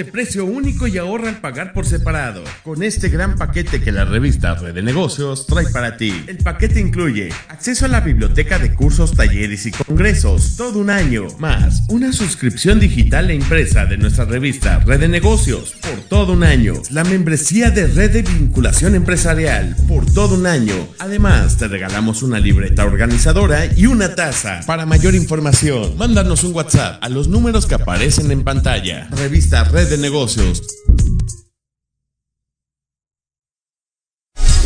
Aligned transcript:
este 0.00 0.12
precio 0.12 0.46
único 0.46 0.86
y 0.86 0.96
ahorra 0.96 1.28
al 1.28 1.40
pagar 1.42 1.74
por 1.74 1.84
separado. 1.84 2.42
Con 2.62 2.82
este 2.82 3.10
gran 3.10 3.36
paquete 3.36 3.82
que 3.82 3.92
la 3.92 4.06
revista 4.06 4.54
Red 4.54 4.74
de 4.74 4.82
Negocios 4.82 5.46
trae 5.46 5.66
para 5.66 5.98
ti. 5.98 6.24
El 6.26 6.38
paquete 6.38 6.80
incluye 6.80 7.28
acceso 7.48 7.84
a 7.84 7.88
la 7.88 8.00
biblioteca 8.00 8.58
de 8.58 8.72
cursos, 8.72 9.12
talleres 9.12 9.66
y 9.66 9.72
congresos, 9.72 10.56
todo 10.56 10.78
un 10.78 10.88
año, 10.88 11.26
más 11.38 11.82
una 11.88 12.14
suscripción 12.14 12.80
digital 12.80 13.28
e 13.28 13.34
impresa 13.34 13.84
de 13.84 13.98
nuestra 13.98 14.24
revista 14.24 14.78
Red 14.78 15.00
de 15.00 15.08
Negocios 15.08 15.74
por 15.82 16.00
todo 16.08 16.32
un 16.32 16.44
año, 16.44 16.80
la 16.88 17.04
membresía 17.04 17.70
de 17.70 17.86
Red 17.86 18.12
de 18.12 18.22
Vinculación 18.22 18.94
Empresarial 18.94 19.76
por 19.86 20.06
todo 20.10 20.36
un 20.36 20.46
año. 20.46 20.74
Además, 20.98 21.58
te 21.58 21.68
regalamos 21.68 22.22
una 22.22 22.40
libreta 22.40 22.86
organizadora 22.86 23.66
y 23.76 23.84
una 23.84 24.14
taza. 24.14 24.60
Para 24.66 24.86
mayor 24.86 25.14
información, 25.14 25.98
mándanos 25.98 26.42
un 26.44 26.54
WhatsApp 26.54 27.04
a 27.04 27.10
los 27.10 27.28
números 27.28 27.66
que 27.66 27.74
aparecen 27.74 28.30
en 28.30 28.44
pantalla. 28.44 29.08
Revista 29.10 29.64
Red 29.64 29.89
de 29.90 29.98
Negocios. 29.98 30.62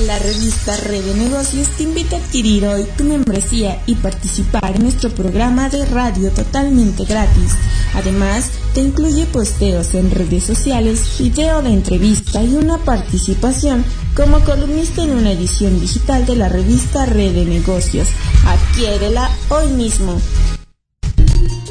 La 0.06 0.18
revista 0.18 0.76
Red 0.76 1.02
de 1.02 1.14
Negocios 1.14 1.68
te 1.78 1.84
invita 1.84 2.16
a 2.16 2.18
adquirir 2.18 2.66
hoy 2.66 2.84
tu 2.98 3.04
membresía 3.04 3.82
y 3.86 3.94
participar 3.94 4.76
en 4.76 4.82
nuestro 4.82 5.08
programa 5.08 5.70
de 5.70 5.86
radio 5.86 6.30
totalmente 6.30 7.06
gratis. 7.06 7.52
Además, 7.94 8.50
te 8.74 8.82
incluye 8.82 9.24
posteos 9.24 9.94
en 9.94 10.10
redes 10.10 10.44
sociales, 10.44 11.16
video 11.18 11.62
de 11.62 11.70
entrevista 11.70 12.42
y 12.42 12.56
una 12.56 12.76
participación 12.76 13.82
como 14.14 14.40
columnista 14.40 15.04
en 15.04 15.12
una 15.12 15.32
edición 15.32 15.80
digital 15.80 16.26
de 16.26 16.36
la 16.36 16.50
revista 16.50 17.06
Red 17.06 17.32
de 17.32 17.46
Negocios. 17.46 18.08
Adquiérela 18.46 19.30
hoy 19.48 19.68
mismo. 19.68 20.20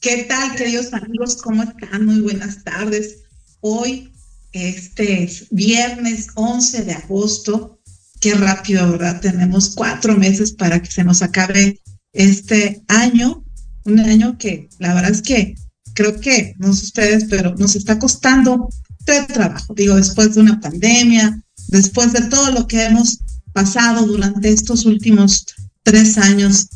¿Qué 0.00 0.26
tal, 0.28 0.54
queridos 0.54 0.92
amigos? 0.92 1.38
¿Cómo 1.42 1.64
están? 1.64 2.06
Muy 2.06 2.20
buenas 2.20 2.62
tardes. 2.62 3.24
Hoy, 3.58 4.12
este 4.52 5.24
es 5.24 5.48
viernes 5.50 6.28
11 6.36 6.84
de 6.84 6.92
agosto. 6.92 7.80
Qué 8.20 8.34
rápido, 8.34 8.92
¿verdad? 8.92 9.20
Tenemos 9.20 9.74
cuatro 9.74 10.16
meses 10.16 10.52
para 10.52 10.80
que 10.80 10.88
se 10.88 11.02
nos 11.02 11.20
acabe 11.20 11.80
este 12.12 12.80
año. 12.86 13.44
Un 13.86 13.98
año 13.98 14.38
que 14.38 14.68
la 14.78 14.94
verdad 14.94 15.10
es 15.10 15.22
que 15.22 15.56
creo 15.94 16.20
que, 16.20 16.54
no 16.58 16.72
sé 16.72 16.84
ustedes, 16.84 17.24
pero 17.28 17.56
nos 17.56 17.74
está 17.74 17.98
costando 17.98 18.68
de 19.04 19.22
trabajo. 19.24 19.74
Digo, 19.74 19.96
después 19.96 20.32
de 20.32 20.42
una 20.42 20.60
pandemia, 20.60 21.42
después 21.66 22.12
de 22.12 22.22
todo 22.28 22.52
lo 22.52 22.68
que 22.68 22.84
hemos 22.84 23.18
pasado 23.52 24.06
durante 24.06 24.48
estos 24.50 24.84
últimos 24.86 25.44
tres 25.82 26.18
años 26.18 26.68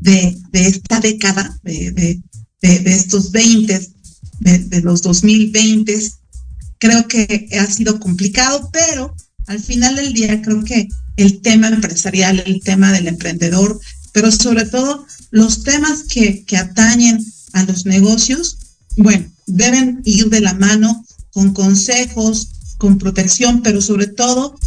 de, 0.00 0.36
de 0.50 0.66
esta 0.66 0.98
década, 0.98 1.56
de, 1.62 1.92
de 1.92 2.20
de, 2.68 2.94
estos 2.94 3.30
20, 3.30 3.88
de, 4.40 4.80
los 4.82 5.02
2020, 5.02 6.12
creo 6.78 7.06
que 7.08 7.48
ha 7.58 7.66
sido 7.66 8.00
complicado, 8.00 8.70
pero 8.72 9.14
al 9.46 9.60
final 9.60 9.96
del 9.96 10.12
día 10.12 10.40
creo 10.42 10.64
que 10.64 10.88
el 11.16 11.40
tema 11.40 11.68
empresarial, 11.68 12.42
el 12.46 12.60
tema 12.62 12.92
del 12.92 13.08
emprendedor, 13.08 13.78
pero 14.12 14.30
sobre 14.30 14.64
todo 14.64 15.06
los 15.30 15.62
temas 15.62 16.04
que, 16.04 16.44
que 16.44 16.56
atañen 16.56 17.24
a 17.52 17.64
los 17.64 17.86
negocios, 17.86 18.58
bueno, 18.96 19.26
deben 19.46 20.00
ir 20.04 20.30
de 20.30 20.40
la 20.40 20.54
mano 20.54 21.04
con 21.32 21.52
consejos, 21.52 22.48
con 22.78 22.98
protección, 22.98 23.62
pero 23.62 23.80
sobre 23.80 24.06
todo 24.06 24.58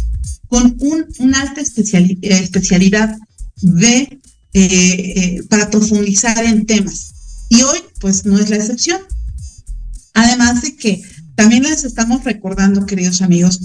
con 0.48 0.76
un, 0.80 1.06
una 1.18 1.42
alta 1.42 1.60
especialidad 1.60 3.16
de, 3.60 3.96
eh, 3.98 4.20
eh, 4.54 5.42
para 5.48 5.70
profundizar 5.70 6.44
en 6.44 6.64
temas. 6.66 7.12
Y 7.48 7.62
hoy, 7.62 7.78
pues, 8.00 8.24
no 8.24 8.38
es 8.38 8.50
la 8.50 8.56
excepción. 8.56 9.00
Además 10.14 10.62
de 10.62 10.76
que 10.76 11.02
también 11.34 11.62
les 11.62 11.84
estamos 11.84 12.24
recordando, 12.24 12.86
queridos 12.86 13.22
amigos, 13.22 13.60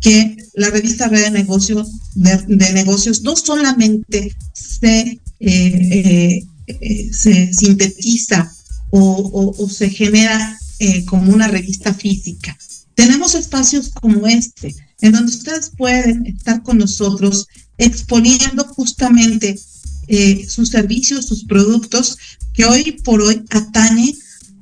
que 0.00 0.36
la 0.54 0.70
revista 0.70 1.08
Red 1.08 1.24
de 1.24 1.30
Negocios, 1.30 1.90
de, 2.14 2.72
negocios 2.72 3.22
no 3.22 3.34
solamente 3.34 4.36
se, 4.52 5.20
eh, 5.40 6.46
eh, 6.66 7.10
sintetiza 7.52 8.52
o, 8.90 9.68
se 9.68 9.90
genera 9.90 10.58
eh, 10.78 11.04
como 11.04 11.32
una 11.32 11.48
revista 11.48 11.92
física. 11.92 12.56
Tenemos 12.94 13.34
espacios 13.34 13.90
como 13.90 14.26
este, 14.26 14.74
en 15.00 15.12
donde 15.12 15.32
ustedes 15.32 15.70
pueden 15.76 16.26
estar 16.26 16.62
con 16.62 16.78
nosotros 16.78 17.46
exponiendo 17.78 18.64
justamente 18.64 19.58
sus 20.48 20.68
servicios, 20.70 21.26
sus 21.26 21.44
productos, 21.44 22.16
que 22.52 22.64
hoy 22.64 22.92
por 23.04 23.22
hoy 23.22 23.44
atañe 23.50 24.14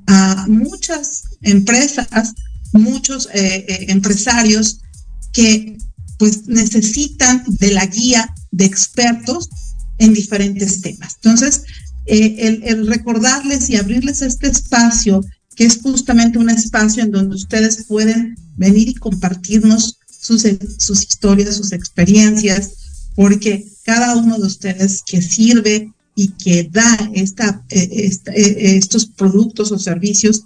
a 0.07 0.45
muchas 0.47 1.23
empresas, 1.41 2.33
muchos 2.73 3.27
eh, 3.33 3.65
eh, 3.67 3.85
empresarios 3.89 4.81
que 5.33 5.77
pues 6.17 6.47
necesitan 6.47 7.43
de 7.47 7.71
la 7.71 7.85
guía 7.85 8.33
de 8.51 8.65
expertos 8.65 9.49
en 9.97 10.13
diferentes 10.13 10.81
temas. 10.81 11.15
Entonces, 11.15 11.63
eh, 12.05 12.61
el, 12.65 12.87
recordarles 12.87 13.69
y 13.69 13.77
abrirles 13.77 14.21
este 14.21 14.47
espacio, 14.47 15.21
que 15.55 15.65
es 15.65 15.79
justamente 15.81 16.37
un 16.37 16.49
espacio 16.49 17.03
en 17.03 17.11
donde 17.11 17.35
ustedes 17.35 17.85
pueden 17.85 18.35
venir 18.55 18.89
y 18.89 18.95
compartirnos 18.95 19.99
sus 20.19 21.03
historias, 21.03 21.55
sus 21.55 21.71
experiencias, 21.71 22.71
porque 23.15 23.65
cada 23.85 24.15
uno 24.17 24.37
de 24.39 24.47
ustedes 24.47 25.03
que 25.05 25.21
sirve 25.21 25.93
y 26.15 26.29
que 26.29 26.63
da 26.63 27.11
esta, 27.13 27.63
eh, 27.69 28.09
eh, 28.27 28.77
estos 28.77 29.05
productos 29.05 29.71
o 29.71 29.77
servicios, 29.77 30.45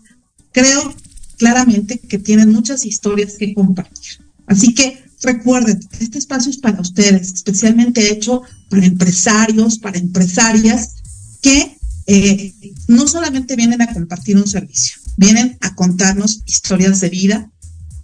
creo 0.51 0.93
claramente 1.37 1.99
que 1.99 2.19
tienen 2.19 2.51
muchas 2.51 2.85
historias 2.85 3.37
que 3.37 3.53
compartir. 3.53 4.19
Así 4.45 4.73
que 4.73 5.01
recuerden, 5.21 5.79
este 5.99 6.17
espacio 6.17 6.51
es 6.51 6.57
para 6.57 6.81
ustedes, 6.81 7.31
especialmente 7.33 8.11
hecho 8.11 8.41
para 8.69 8.85
empresarios, 8.85 9.79
para 9.79 9.99
empresarias 9.99 10.95
que 11.41 11.77
eh, 12.07 12.53
no 12.87 13.07
solamente 13.07 13.55
vienen 13.55 13.81
a 13.81 13.93
compartir 13.93 14.35
un 14.35 14.47
servicio, 14.47 14.97
vienen 15.15 15.57
a 15.61 15.75
contarnos 15.75 16.41
historias 16.45 16.99
de 16.99 17.09
vida, 17.09 17.51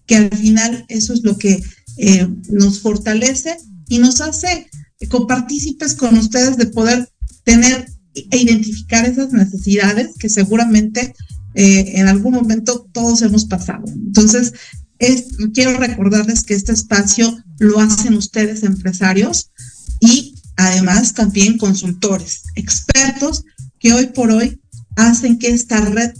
que 0.05 0.15
al 0.15 0.29
final 0.29 0.85
eso 0.87 1.13
es 1.13 1.23
lo 1.23 1.37
que 1.37 1.61
nos 2.49 2.81
fortalece 2.81 3.57
y 3.87 3.99
nos 3.99 4.19
hace 4.19 4.67
copartícipes 5.09 5.95
con 5.95 6.17
ustedes 6.17 6.57
de 6.57 6.67
poder 6.67 7.09
tener 7.43 7.87
e 8.13 8.37
identificar 8.37 9.05
esas 9.05 9.33
necesidades 9.33 10.15
que 10.17 10.29
seguramente 10.29 11.13
eh, 11.53 11.99
en 11.99 12.07
algún 12.07 12.33
momento 12.33 12.87
todos 12.91 13.21
hemos 13.21 13.45
pasado. 13.45 13.83
Entonces, 13.87 14.53
quiero 15.53 15.77
recordarles 15.77 16.43
que 16.43 16.53
este 16.53 16.71
espacio 16.71 17.37
lo 17.59 17.79
hacen 17.79 18.13
ustedes 18.15 18.63
empresarios 18.63 19.51
y 19.99 20.35
además 20.57 21.13
también 21.13 21.57
consultores, 21.57 22.43
expertos 22.55 23.43
que 23.79 23.93
hoy 23.93 24.07
por 24.07 24.31
hoy 24.31 24.61
hacen 24.95 25.37
que 25.37 25.49
esta 25.49 25.81
red 25.81 26.13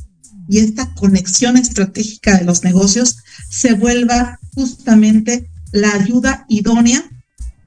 y 0.49 0.59
esta 0.59 0.93
conexión 0.95 1.57
estratégica 1.57 2.37
de 2.37 2.45
los 2.45 2.63
negocios 2.63 3.17
se 3.49 3.73
vuelva 3.73 4.39
justamente 4.53 5.49
la 5.71 5.93
ayuda 5.93 6.45
idónea 6.49 7.03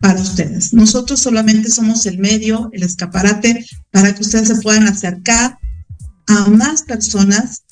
para 0.00 0.21
ustedes. 0.21 0.73
Nosotros 0.73 1.21
solamente 1.21 1.71
somos 1.71 2.07
el 2.07 2.19
medio, 2.19 2.71
el 2.73 2.83
escaparate 2.83 3.64
para 3.90 4.14
que 4.14 4.23
ustedes 4.23 4.49
se 4.49 4.61
puedan 4.61 4.87
acercar 4.87 5.59
a 6.26 6.49
más 6.49 6.83
personas 6.83 7.62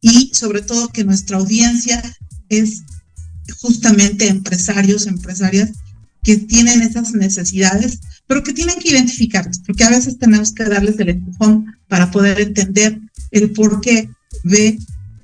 y 0.00 0.32
sobre 0.34 0.62
todo 0.62 0.88
que 0.88 1.04
nuestra 1.04 1.38
audiencia 1.38 2.02
es 2.48 2.82
justamente 3.60 4.28
empresarios, 4.28 5.06
empresarias 5.06 5.70
que 6.22 6.36
tienen 6.36 6.82
esas 6.82 7.12
necesidades, 7.12 8.00
pero 8.26 8.42
que 8.42 8.52
tienen 8.52 8.78
que 8.78 8.90
identificarlas, 8.90 9.60
porque 9.66 9.84
a 9.84 9.90
veces 9.90 10.18
tenemos 10.18 10.52
que 10.52 10.64
darles 10.64 10.98
el 10.98 11.10
empujón 11.10 11.66
para 11.88 12.10
poder 12.10 12.40
entender 12.40 13.00
el 13.30 13.50
porqué 13.50 14.08
de 14.44 14.78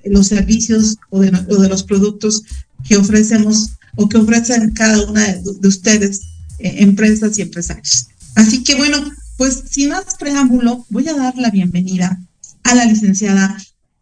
los 0.05 0.29
servicios 0.29 0.97
o 1.11 1.21
de, 1.21 1.31
los 1.69 1.83
productos 1.85 2.43
que 2.89 2.97
ofrecemos 2.97 3.71
o 3.97 4.09
que 4.09 4.19
ofrecen 4.19 4.73
cada 4.73 5.05
una 5.09 5.25
de, 5.27 5.69
ustedes, 5.69 6.23
eh, 6.59 6.77
empresas 6.79 7.39
y 7.39 7.43
empresarios. 7.43 8.09
Así 8.35 8.63
que 8.63 8.75
bueno, 8.75 8.99
pues 9.37 9.65
sin 9.71 9.91
más 9.91 10.17
preámbulo, 10.19 10.87
voy 10.91 11.09
a 11.09 11.15
dar 11.15 11.37
la 11.37 11.51
bienvenida 11.51 12.21
a 12.65 12.75
la 12.75 12.85
licenciada 12.85 13.57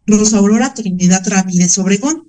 Rosa 0.07 0.39
Aurora 0.39 0.75
Trinidad 0.75 1.27
Ramírez 1.27 1.77
Obregón. 1.79 2.29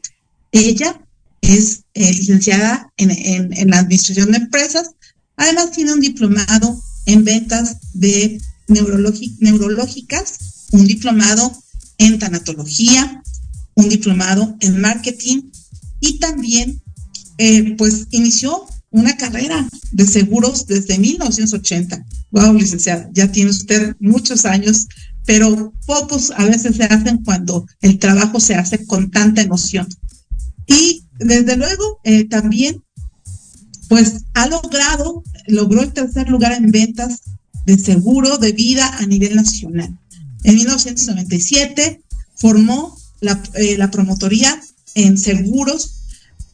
Ella 0.51 1.01
es 1.41 1.83
eh, 1.93 2.11
licenciada 2.13 2.91
en, 2.97 3.69
la 3.69 3.79
administración 3.79 4.31
de 4.31 4.37
empresas, 4.37 4.91
además 5.35 5.71
tiene 5.71 5.93
un 5.93 6.01
diplomado 6.01 6.81
en 7.05 7.23
ventas 7.23 7.77
de 7.93 8.41
neurológicas, 8.67 10.37
un 10.71 10.85
diplomado 10.85 11.51
en 11.97 12.19
tanatología, 12.19 13.23
un 13.75 13.89
diplomado 13.89 14.57
en 14.59 14.81
marketing 14.81 15.43
y 15.99 16.19
también 16.19 16.81
eh, 17.37 17.75
pues 17.77 18.07
inició 18.11 18.65
una 18.97 19.17
carrera 19.17 19.67
de 19.91 20.05
seguros 20.07 20.67
desde 20.67 20.97
1980. 20.97 22.05
Wow, 22.31 22.53
licenciada, 22.53 23.09
ya 23.13 23.31
tiene 23.31 23.51
usted 23.51 23.95
muchos 23.99 24.45
años, 24.45 24.87
pero 25.25 25.73
pocos 25.85 26.31
a 26.31 26.45
veces 26.45 26.75
se 26.75 26.83
hacen 26.83 27.23
cuando 27.23 27.65
el 27.81 27.99
trabajo 27.99 28.39
se 28.39 28.55
hace 28.55 28.85
con 28.85 29.11
tanta 29.11 29.41
emoción. 29.41 29.87
Y 30.67 31.05
desde 31.19 31.55
luego 31.55 31.99
eh, 32.03 32.25
también, 32.25 32.83
pues 33.87 34.25
ha 34.33 34.47
logrado, 34.47 35.23
logró 35.47 35.81
el 35.81 35.93
tercer 35.93 36.29
lugar 36.29 36.53
en 36.53 36.71
ventas 36.71 37.21
de 37.65 37.77
seguro 37.77 38.37
de 38.37 38.51
vida 38.51 38.97
a 38.97 39.05
nivel 39.05 39.35
nacional. 39.35 39.97
En 40.43 40.55
1997 40.55 42.01
formó 42.35 42.97
eh, 43.21 43.77
la, 43.77 43.91
promotoría 43.91 44.61
en 44.93 45.17
seguros 45.17 45.95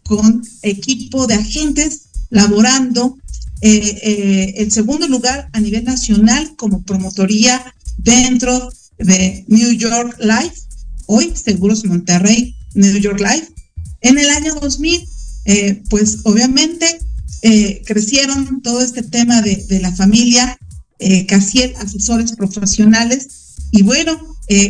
con 0.04 0.44
equipo 0.62 1.28
de 1.28 1.36
agentes 1.36 2.03
laborando 2.34 3.18
eh, 3.62 4.00
eh, 4.04 4.54
el 4.58 4.72
segundo 4.72 5.08
lugar 5.08 5.50
a 5.54 5.60
nivel 5.60 5.86
nacional 5.86 6.56
como 6.58 6.84
promotoría 6.84 7.74
dentro 7.98 8.72
de 8.98 9.46
New 9.48 9.72
York 9.72 10.18
Life, 10.20 10.56
hoy 11.06 11.34
Seguros 11.36 11.86
Monterrey, 11.86 12.56
New 12.74 12.98
York 12.98 13.20
Life. 13.20 13.48
En 14.02 14.18
el 14.18 14.30
año 14.30 14.56
2000, 14.56 15.08
pues 15.90 16.20
obviamente 16.24 17.00
crecieron 17.86 18.62
todo 18.62 18.82
este 18.82 19.02
tema 19.04 19.42
de, 19.42 19.56
de 19.68 19.80
la 19.80 19.92
familia, 19.94 20.58
Casiel 21.28 21.74
Asesores 21.78 22.34
Profesionales, 22.34 23.28
y 23.72 23.84
bueno, 23.84 24.18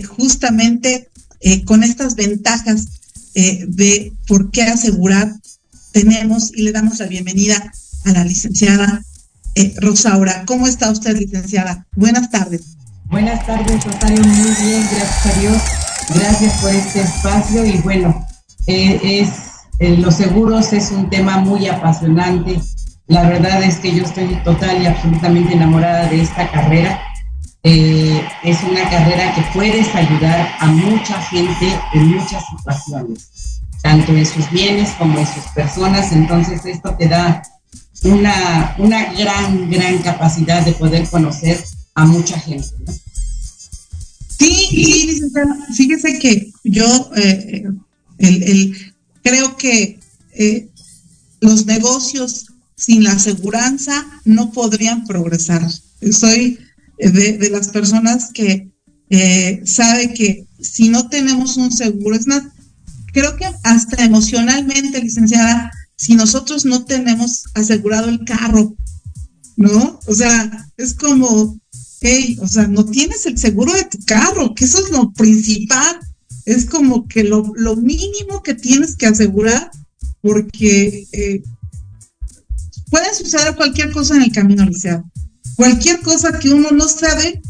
justamente 0.07 1.09
eh, 1.45 1.65
con 1.65 1.83
estas 1.83 2.15
ventajas 2.15 2.87
eh, 3.35 3.65
de 3.67 4.13
por 4.27 4.49
qué 4.49 4.61
asegurar, 4.61 5.35
tenemos 5.93 6.51
y 6.53 6.63
le 6.63 6.73
damos 6.73 6.99
la 6.99 7.05
bienvenida 7.05 7.71
a 8.05 8.11
la 8.11 8.25
licenciada 8.25 9.01
eh, 9.55 9.73
Rosaura. 9.77 10.43
¿Cómo 10.45 10.67
está 10.67 10.91
usted, 10.91 11.17
licenciada? 11.17 11.85
Buenas 11.95 12.29
tardes. 12.29 12.75
Buenas 13.05 13.45
tardes, 13.45 13.83
Rosario. 13.85 14.21
Muy 14.21 14.51
bien, 14.65 14.85
gracias 14.91 15.25
a 15.25 15.39
Dios. 15.39 15.61
Gracias 16.15 16.61
por 16.61 16.71
este 16.71 17.01
espacio 17.01 17.65
y 17.65 17.77
bueno, 17.77 18.27
es 18.67 19.29
los 19.79 20.15
seguros 20.15 20.73
es 20.73 20.91
un 20.91 21.09
tema 21.09 21.37
muy 21.37 21.67
apasionante. 21.67 22.59
La 23.07 23.27
verdad 23.27 23.63
es 23.63 23.77
que 23.77 23.95
yo 23.95 24.03
estoy 24.03 24.35
total 24.43 24.81
y 24.81 24.85
absolutamente 24.85 25.53
enamorada 25.53 26.09
de 26.09 26.21
esta 26.21 26.49
carrera 26.51 26.99
eh, 27.65 28.21
es 28.43 28.61
una 28.63 28.89
carrera 28.89 29.33
que 29.35 29.41
puedes 29.53 29.95
ayudar 29.95 30.49
a 30.59 30.65
mucha 30.67 31.21
gente 31.21 31.79
en 31.93 32.07
muchas 32.09 32.43
situaciones, 32.47 33.52
tanto 33.83 34.15
en 34.15 34.25
sus 34.25 34.49
bienes 34.49 34.89
como 34.97 35.19
en 35.19 35.27
sus 35.27 35.43
personas. 35.53 36.11
Entonces 36.11 36.65
esto 36.65 36.95
te 36.97 37.07
da 37.07 37.43
una, 38.03 38.75
una 38.79 39.13
gran, 39.13 39.69
gran 39.69 39.99
capacidad 39.99 40.65
de 40.65 40.71
poder 40.71 41.07
conocer 41.09 41.63
a 41.93 42.05
mucha 42.05 42.39
gente. 42.39 42.67
Sí, 44.39 44.67
sí, 44.71 45.21
fíjese 45.75 46.19
que 46.19 46.51
yo 46.63 47.11
eh, 47.15 47.65
el, 48.17 48.93
creo 49.21 49.55
que 49.57 49.99
eh, 50.33 50.69
los 51.41 51.65
negocios 51.65 52.47
sin 52.75 53.03
la 53.03 53.11
aseguranza 53.11 54.05
no 54.25 54.51
podrían 54.51 55.05
progresar. 55.05 55.69
Soy 56.11 56.57
de, 56.97 57.49
las 57.51 57.69
personas 57.69 58.31
que 58.33 58.69
eh, 59.09 59.61
sabe 59.65 60.13
que 60.13 60.47
si 60.61 60.89
no 60.89 61.09
tenemos 61.09 61.57
un 61.57 61.71
seguro, 61.71 62.15
es 62.15 62.25
creo 63.13 63.37
que 63.37 63.45
hasta 63.63 64.03
emocionalmente, 64.03 65.01
licenciada, 65.01 65.71
si 65.95 66.15
nosotros 66.15 66.65
no 66.65 66.83
tenemos 66.83 67.45
asegurado 67.53 68.09
el 68.09 68.25
carro, 68.25 68.75
¿no? 69.55 69.99
O 70.05 70.13
sea, 70.13 70.67
es 70.75 70.93
como, 70.93 71.57
hey, 72.01 72.37
o 72.41 72.47
sea, 72.47 72.67
no 72.67 72.85
tienes 72.85 73.25
el 73.25 73.37
seguro 73.37 73.73
de 73.73 73.85
tu 73.85 73.99
carro, 74.05 74.53
que 74.53 74.65
eso 74.65 74.83
es 74.83 74.91
lo 74.91 75.13
principal, 75.13 75.99
es 76.45 76.65
como 76.65 77.07
que 77.07 77.23
lo, 77.23 77.53
lo 77.55 77.77
mínimo 77.77 78.43
que 78.43 78.55
tienes 78.55 78.97
que 78.97 79.05
asegurar, 79.05 79.71
porque 80.21 81.07
eh, 81.13 81.41
puede 82.89 83.13
suceder 83.13 83.55
cualquier 83.55 83.91
cosa 83.91 84.15
en 84.17 84.23
el 84.23 84.31
camino, 84.33 84.65
licenciada 84.65 85.05
cualquier 85.55 86.01
cosa 86.01 86.39
que 86.39 86.49
uno 86.49 86.71
no 86.71 86.87
sabe, 86.87 87.41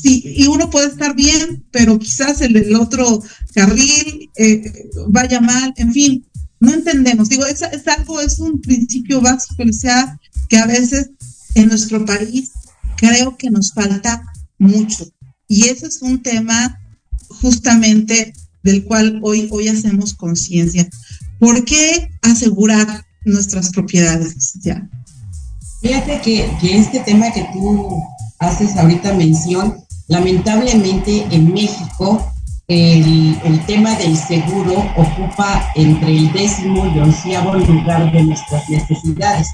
sí, 0.00 0.22
y 0.24 0.46
uno 0.46 0.70
puede 0.70 0.88
estar 0.88 1.14
bien, 1.14 1.64
pero 1.70 1.98
quizás 1.98 2.40
el, 2.40 2.74
otro 2.76 3.22
carril 3.54 4.30
eh, 4.36 4.90
vaya 5.08 5.40
mal, 5.40 5.74
en 5.76 5.92
fin, 5.92 6.26
no 6.60 6.72
entendemos. 6.72 7.28
Digo, 7.28 7.44
es, 7.46 7.62
es 7.62 7.86
algo, 7.88 8.20
es 8.20 8.38
un 8.38 8.60
principio 8.60 9.20
básico, 9.20 9.62
o 9.68 9.72
sea, 9.72 10.18
que 10.48 10.58
a 10.58 10.66
veces 10.66 11.10
en 11.54 11.68
nuestro 11.68 12.04
país 12.04 12.50
creo 12.96 13.36
que 13.36 13.50
nos 13.50 13.72
falta 13.72 14.22
mucho. 14.58 15.08
Y 15.46 15.68
ese 15.68 15.86
es 15.86 16.02
un 16.02 16.22
tema 16.22 16.78
justamente 17.28 18.32
del 18.62 18.84
cual 18.84 19.20
hoy, 19.22 19.48
hoy 19.50 19.68
hacemos 19.68 20.14
conciencia. 20.14 20.88
¿Por 21.38 21.64
qué 21.64 22.10
asegurar 22.22 23.04
nuestras 23.24 23.70
propiedades? 23.70 24.54
Ya. 24.60 24.88
Fíjate 25.80 26.20
que, 26.22 26.50
este 26.76 27.00
tema 27.00 27.30
que 27.32 27.46
tú 27.52 28.02
haces 28.40 28.76
ahorita 28.76 29.14
mención, 29.14 29.84
lamentablemente 30.08 31.26
en 31.30 31.52
México 31.52 32.32
el, 32.66 33.64
tema 33.66 33.94
del 33.94 34.16
seguro 34.16 34.84
ocupa 34.96 35.70
entre 35.74 36.16
el 36.16 36.32
décimo 36.32 36.86
y 36.94 36.98
onceavo 36.98 37.54
lugar 37.54 38.12
de 38.12 38.22
nuestras 38.24 38.68
necesidades. 38.68 39.48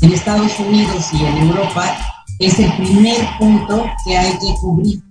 En 0.00 0.12
Estados 0.12 0.58
Unidos 0.60 1.08
y 1.12 1.24
en 1.24 1.38
Europa 1.48 1.94
es 2.38 2.58
el 2.58 2.72
primer 2.74 3.16
punto 3.38 3.84
que 4.04 4.16
hay 4.16 4.32
que 4.32 4.54
cubrir, 4.60 5.02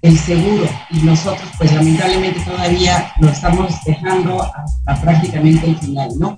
el 0.00 0.18
seguro. 0.18 0.66
Y 0.90 1.00
nosotros, 1.00 1.50
pues 1.58 1.72
lamentablemente 1.74 2.40
todavía 2.40 3.12
lo 3.20 3.28
estamos 3.28 3.74
dejando 3.84 4.42
hasta 4.42 5.00
prácticamente 5.02 5.66
el 5.66 5.76
final, 5.78 6.10
¿no? 6.18 6.36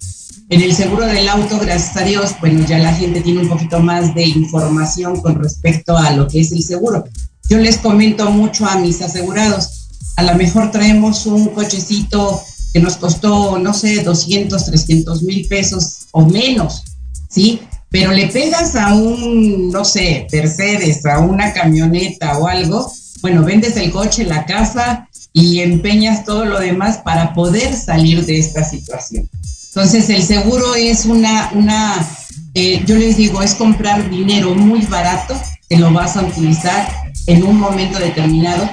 En 0.48 0.62
el 0.62 0.74
seguro 0.74 1.06
del 1.06 1.28
auto, 1.28 1.60
gracias 1.60 1.96
a 1.96 2.02
Dios, 2.04 2.34
bueno, 2.40 2.66
ya 2.66 2.78
la 2.78 2.92
gente 2.92 3.20
tiene 3.20 3.42
un 3.42 3.48
poquito 3.48 3.78
más 3.78 4.12
de 4.14 4.26
información 4.26 5.20
con 5.20 5.36
respecto 5.36 5.96
a 5.96 6.10
lo 6.10 6.26
que 6.26 6.40
es 6.40 6.50
el 6.50 6.62
seguro. 6.62 7.04
Yo 7.50 7.58
les 7.58 7.78
comento 7.78 8.30
mucho 8.30 8.64
a 8.64 8.76
mis 8.76 9.02
asegurados, 9.02 9.88
a 10.16 10.22
lo 10.22 10.36
mejor 10.36 10.70
traemos 10.70 11.26
un 11.26 11.48
cochecito 11.48 12.40
que 12.72 12.78
nos 12.78 12.96
costó, 12.96 13.58
no 13.58 13.74
sé, 13.74 14.04
200, 14.04 14.66
300 14.66 15.24
mil 15.24 15.48
pesos 15.48 16.06
o 16.12 16.24
menos, 16.24 16.84
¿sí? 17.28 17.60
Pero 17.88 18.12
le 18.12 18.28
pegas 18.28 18.76
a 18.76 18.94
un, 18.94 19.70
no 19.70 19.84
sé, 19.84 20.28
Mercedes, 20.30 21.04
a 21.04 21.18
una 21.18 21.52
camioneta 21.52 22.38
o 22.38 22.46
algo, 22.46 22.88
bueno, 23.20 23.42
vendes 23.42 23.76
el 23.76 23.90
coche, 23.90 24.24
la 24.24 24.46
casa 24.46 25.08
y 25.32 25.58
empeñas 25.58 26.24
todo 26.24 26.44
lo 26.44 26.60
demás 26.60 26.98
para 26.98 27.34
poder 27.34 27.74
salir 27.74 28.24
de 28.26 28.38
esta 28.38 28.62
situación. 28.62 29.28
Entonces, 29.70 30.08
el 30.08 30.22
seguro 30.22 30.76
es 30.76 31.04
una, 31.04 31.50
una 31.54 32.08
eh, 32.54 32.80
yo 32.86 32.94
les 32.94 33.16
digo, 33.16 33.42
es 33.42 33.54
comprar 33.54 34.08
dinero 34.08 34.54
muy 34.54 34.82
barato 34.82 35.34
que 35.68 35.78
lo 35.78 35.92
vas 35.92 36.16
a 36.16 36.22
utilizar 36.22 37.09
en 37.30 37.44
un 37.44 37.60
momento 37.60 37.98
determinado 38.00 38.68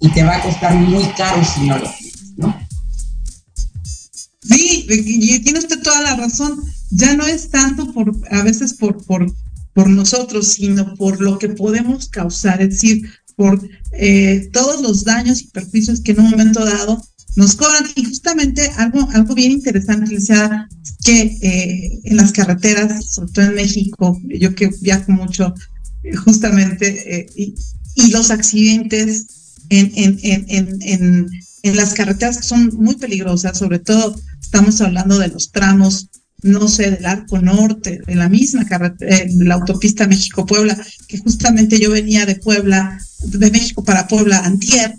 y 0.00 0.08
te 0.08 0.22
va 0.22 0.36
a 0.36 0.42
costar 0.42 0.74
muy 0.74 1.04
caro 1.18 1.42
si 1.44 1.66
no 1.66 1.76
lo 1.76 1.90
tienes, 1.98 2.32
¿no? 2.38 2.58
Sí, 4.42 4.86
y 4.88 5.38
tiene 5.40 5.58
usted 5.58 5.82
toda 5.82 6.00
la 6.02 6.16
razón. 6.16 6.60
ya 6.90 7.14
no 7.14 7.26
es 7.26 7.50
tanto 7.50 7.92
por, 7.92 8.10
a 8.30 8.42
veces 8.42 8.72
por, 8.74 9.04
por, 9.04 9.30
por 9.74 9.88
nosotros, 9.88 10.46
sino 10.48 10.94
por 10.94 11.20
lo 11.20 11.38
que 11.38 11.50
podemos 11.50 12.08
causar, 12.08 12.62
es 12.62 12.70
decir, 12.70 13.02
por 13.36 13.60
eh, 13.92 14.48
todos 14.52 14.80
los 14.80 15.04
daños 15.04 15.42
y 15.42 15.48
perjuicios 15.48 16.00
que 16.00 16.12
en 16.12 16.20
un 16.20 16.30
momento 16.30 16.64
dado 16.64 17.02
nos 17.36 17.54
cobran. 17.54 17.84
Y 17.96 18.04
justamente 18.04 18.70
algo, 18.78 19.08
algo 19.12 19.34
bien 19.34 19.52
interesante, 19.52 20.14
decía 20.14 20.68
que 21.04 21.36
eh, 21.42 22.00
en 22.04 22.16
las 22.16 22.32
carreteras, 22.32 23.12
sobre 23.12 23.32
todo 23.32 23.44
en 23.44 23.54
México, 23.54 24.18
yo 24.26 24.54
que 24.54 24.70
viajo 24.80 25.12
mucho, 25.12 25.54
eh, 26.02 26.16
justamente, 26.16 27.28
y, 27.94 28.10
los 28.10 28.30
accidentes 28.30 29.26
en, 29.68 29.92
en, 29.94 30.18
en, 30.22 30.78
en, 30.80 31.26
en 31.62 31.76
las 31.76 31.94
carreteras 31.94 32.38
que 32.38 32.42
son 32.42 32.70
muy 32.74 32.96
peligrosas, 32.96 33.58
sobre 33.58 33.78
todo 33.78 34.18
estamos 34.40 34.80
hablando 34.80 35.18
de 35.18 35.28
los 35.28 35.50
tramos 35.52 36.08
no 36.42 36.68
sé, 36.68 36.90
del 36.90 37.06
arco 37.06 37.38
norte, 37.38 38.00
de 38.06 38.14
la 38.14 38.28
misma 38.28 38.64
carretera, 38.64 39.26
de 39.26 39.44
la 39.44 39.54
autopista 39.54 40.06
México-Puebla, 40.06 40.78
que 41.06 41.18
justamente 41.18 41.78
yo 41.78 41.90
venía 41.90 42.26
de 42.26 42.36
Puebla, 42.36 42.98
de 43.20 43.50
México 43.50 43.84
para 43.84 44.08
Puebla, 44.08 44.38
antier, 44.44 44.94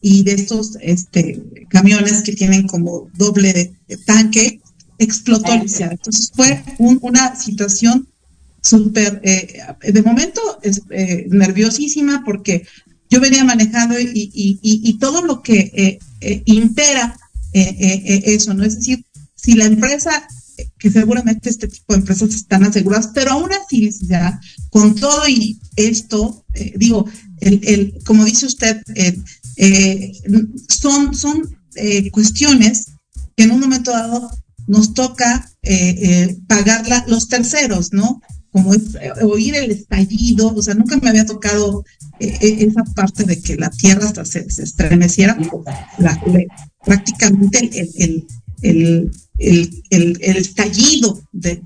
y 0.00 0.22
de 0.22 0.32
estos 0.32 0.76
este, 0.82 1.42
camiones 1.70 2.22
que 2.22 2.34
tienen 2.34 2.66
como 2.66 3.08
doble 3.14 3.74
de, 3.88 3.96
tanque, 3.96 4.60
explotó 4.98 5.52
Entonces 5.52 6.30
fue 6.34 6.62
una 6.78 7.34
situación 7.36 8.06
súper, 8.64 9.20
eh, 9.22 9.60
de 9.92 10.02
momento, 10.02 10.40
es, 10.62 10.82
eh, 10.90 11.26
nerviosísima 11.30 12.22
porque 12.24 12.66
yo 13.10 13.20
venía 13.20 13.44
manejando 13.44 14.00
y, 14.00 14.30
y, 14.32 14.58
y, 14.62 14.98
todo 14.98 15.22
lo 15.24 15.42
que 15.42 15.70
eh, 15.74 15.98
eh 16.20 16.42
impera 16.46 17.16
eso, 17.52 18.52
¿no? 18.54 18.64
Es 18.64 18.76
decir, 18.76 19.04
si 19.36 19.54
la 19.54 19.66
empresa 19.66 20.26
que 20.78 20.90
seguramente 20.90 21.50
este 21.50 21.68
tipo 21.68 21.92
de 21.92 22.00
empresas 22.00 22.30
están 22.34 22.64
aseguradas, 22.64 23.10
pero 23.14 23.32
aún 23.32 23.50
así, 23.52 23.90
ya, 24.02 24.40
con 24.70 24.94
todo 24.94 25.28
y 25.28 25.58
esto, 25.76 26.44
eh, 26.54 26.74
digo, 26.76 27.06
el, 27.40 27.60
el, 27.64 27.98
como 28.04 28.24
dice 28.24 28.46
usted, 28.46 28.82
eh, 28.94 29.16
eh, 29.56 30.12
son, 30.68 31.14
son 31.14 31.56
cuestiones 32.12 32.86
que 33.36 33.44
en 33.44 33.50
un 33.50 33.60
momento 33.60 33.90
dado 33.90 34.30
nos 34.68 34.94
toca 34.94 35.50
pagar 36.46 37.04
los 37.08 37.28
terceros, 37.28 37.92
¿no? 37.92 38.22
Como 38.54 38.72
es 38.72 38.82
oír 39.22 39.56
el 39.56 39.70
estallido, 39.70 40.54
o 40.54 40.62
sea, 40.62 40.74
nunca 40.74 40.96
me 40.98 41.10
había 41.10 41.26
tocado 41.26 41.84
esa 42.20 42.84
parte 42.94 43.24
de 43.24 43.42
que 43.42 43.56
la 43.56 43.68
tierra 43.68 44.06
hasta 44.06 44.24
se, 44.24 44.46
estremeciera, 44.46 45.36
la, 45.98 46.22
prácticamente 46.84 47.68
el, 47.74 47.90
el, 47.98 48.26
el 48.62 49.10
el, 49.38 50.36
estallido 50.36 51.20
de, 51.32 51.60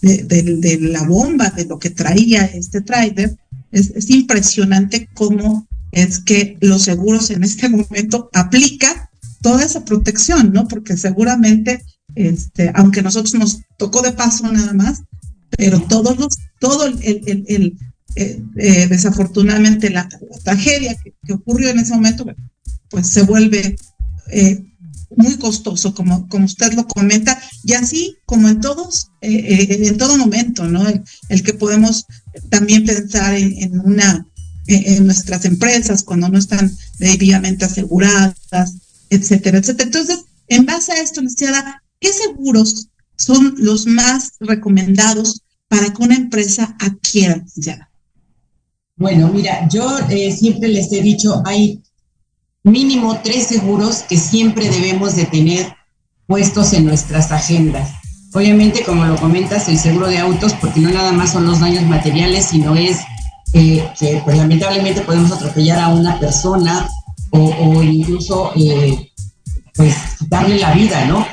de, 0.00 0.78
la 0.80 1.02
bomba, 1.04 1.50
de 1.50 1.66
lo 1.66 1.78
que 1.78 1.90
traía 1.90 2.44
este 2.44 2.80
trader, 2.80 3.36
es, 3.72 4.10
impresionante 4.10 5.08
cómo 5.14 5.66
es 5.92 6.18
que 6.20 6.56
los 6.60 6.82
seguros 6.82 7.30
en 7.30 7.44
este 7.44 7.68
momento 7.70 8.30
aplica 8.32 9.10
toda 9.42 9.64
esa 9.64 9.84
protección, 9.84 10.52
¿no? 10.52 10.66
Porque 10.66 10.96
seguramente, 10.96 11.84
este, 12.14 12.72
aunque 12.74 13.02
nosotros 13.02 13.34
nos 13.34 13.60
tocó 13.76 14.02
de 14.02 14.12
paso 14.12 14.50
nada 14.50 14.72
más, 14.72 15.02
pero 15.56 15.80
todos 15.82 16.18
los, 16.18 16.36
todo 16.60 16.86
el, 16.86 16.98
el, 17.02 17.76
eh, 18.16 18.42
eh, 18.56 18.86
desafortunadamente 18.88 19.90
la, 19.90 20.08
tragedia 20.42 20.96
que, 21.02 21.32
ocurrió 21.32 21.68
en 21.70 21.80
ese 21.80 21.92
momento, 21.92 22.24
pues 22.88 23.08
se 23.08 23.22
vuelve 23.22 23.76
eh, 24.30 24.64
muy 25.16 25.36
costoso, 25.36 25.94
como, 25.94 26.28
como 26.28 26.46
usted 26.46 26.72
lo 26.72 26.86
comenta, 26.86 27.40
y 27.64 27.74
así 27.74 28.16
como 28.24 28.48
en 28.48 28.60
todos, 28.60 29.08
eh, 29.20 29.86
en 29.86 29.98
todo 29.98 30.16
momento, 30.16 30.64
¿no? 30.64 30.84
El, 31.28 31.42
que 31.42 31.52
podemos 31.52 32.06
también 32.48 32.84
pensar 32.84 33.34
en, 33.34 33.80
una, 33.80 34.26
en 34.66 35.04
nuestras 35.04 35.44
empresas 35.44 36.02
cuando 36.02 36.28
no 36.28 36.38
están 36.38 36.74
debidamente 36.98 37.66
aseguradas, 37.66 38.34
etcétera, 39.10 39.58
etcétera. 39.58 39.88
Entonces, 39.88 40.24
en 40.48 40.66
base 40.66 40.92
a 40.92 41.02
esto, 41.02 41.20
licenciada, 41.20 41.82
¿qué 42.00 42.12
seguros 42.12 42.88
son 43.16 43.54
los 43.58 43.86
más 43.86 44.32
recomendados 44.40 45.42
para 45.68 45.92
que 45.92 46.02
una 46.02 46.16
empresa 46.16 46.76
adquiera, 46.80 47.44
ya 47.56 47.88
Bueno, 48.96 49.28
mira, 49.28 49.68
yo 49.68 49.98
eh, 50.10 50.32
siempre 50.32 50.68
les 50.68 50.92
he 50.92 51.02
dicho, 51.02 51.42
hay 51.44 51.82
mínimo 52.62 53.20
tres 53.22 53.46
seguros 53.46 54.02
que 54.08 54.16
siempre 54.16 54.68
debemos 54.68 55.16
de 55.16 55.26
tener 55.26 55.74
puestos 56.26 56.72
en 56.72 56.84
nuestras 56.84 57.30
agendas. 57.30 57.90
Obviamente, 58.34 58.82
como 58.84 59.04
lo 59.04 59.16
comentas, 59.16 59.68
el 59.68 59.78
seguro 59.78 60.08
de 60.08 60.18
autos, 60.18 60.52
porque 60.54 60.80
no 60.80 60.90
nada 60.90 61.12
más 61.12 61.32
son 61.32 61.46
los 61.46 61.60
daños 61.60 61.84
materiales, 61.84 62.46
sino 62.46 62.74
es 62.74 62.98
eh, 63.54 63.88
que 63.98 64.20
pues, 64.24 64.36
lamentablemente 64.36 65.00
podemos 65.02 65.32
atropellar 65.32 65.78
a 65.78 65.88
una 65.88 66.18
persona 66.18 66.88
o, 67.30 67.82
incluso 67.82 68.52
eh, 68.56 69.12
pues 69.74 69.94
darle 70.28 70.58
la 70.58 70.72
vida, 70.72 71.04
¿no? 71.06 71.26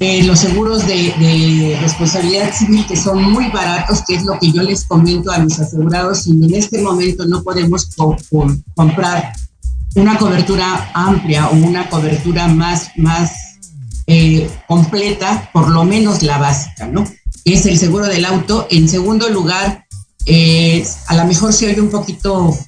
Los 0.00 0.40
seguros 0.40 0.86
de, 0.86 1.78
responsabilidad 1.80 2.52
civil 2.52 2.84
que 2.86 2.96
son 2.96 3.22
muy 3.32 3.48
baratos, 3.50 4.02
que 4.06 4.16
es 4.16 4.24
lo 4.24 4.38
que 4.38 4.52
yo 4.52 4.62
les 4.62 4.84
comento 4.84 5.30
a 5.30 5.38
mis 5.38 5.58
asegurados, 5.58 6.26
y 6.26 6.32
en 6.32 6.54
este 6.54 6.82
momento 6.82 7.24
no 7.26 7.42
podemos 7.42 7.88
comprar 8.74 9.32
una 9.94 10.18
cobertura 10.18 10.90
amplia 10.94 11.48
o 11.48 11.54
una 11.54 11.88
cobertura 11.88 12.48
más, 12.48 12.90
más 12.96 13.32
eh, 14.06 14.50
completa, 14.66 15.48
por 15.52 15.70
lo 15.70 15.84
menos 15.84 16.22
la 16.22 16.38
básica, 16.38 16.86
¿no? 16.86 17.04
Es 17.44 17.64
el 17.66 17.78
seguro 17.78 18.06
del 18.06 18.24
auto. 18.24 18.66
En 18.70 18.88
segundo 18.88 19.28
lugar, 19.28 19.86
eh, 20.26 20.84
a 21.06 21.14
lo 21.14 21.24
mejor 21.26 21.52
se 21.52 21.68
oye 21.68 21.80
un 21.80 21.90
poquito 21.90 22.58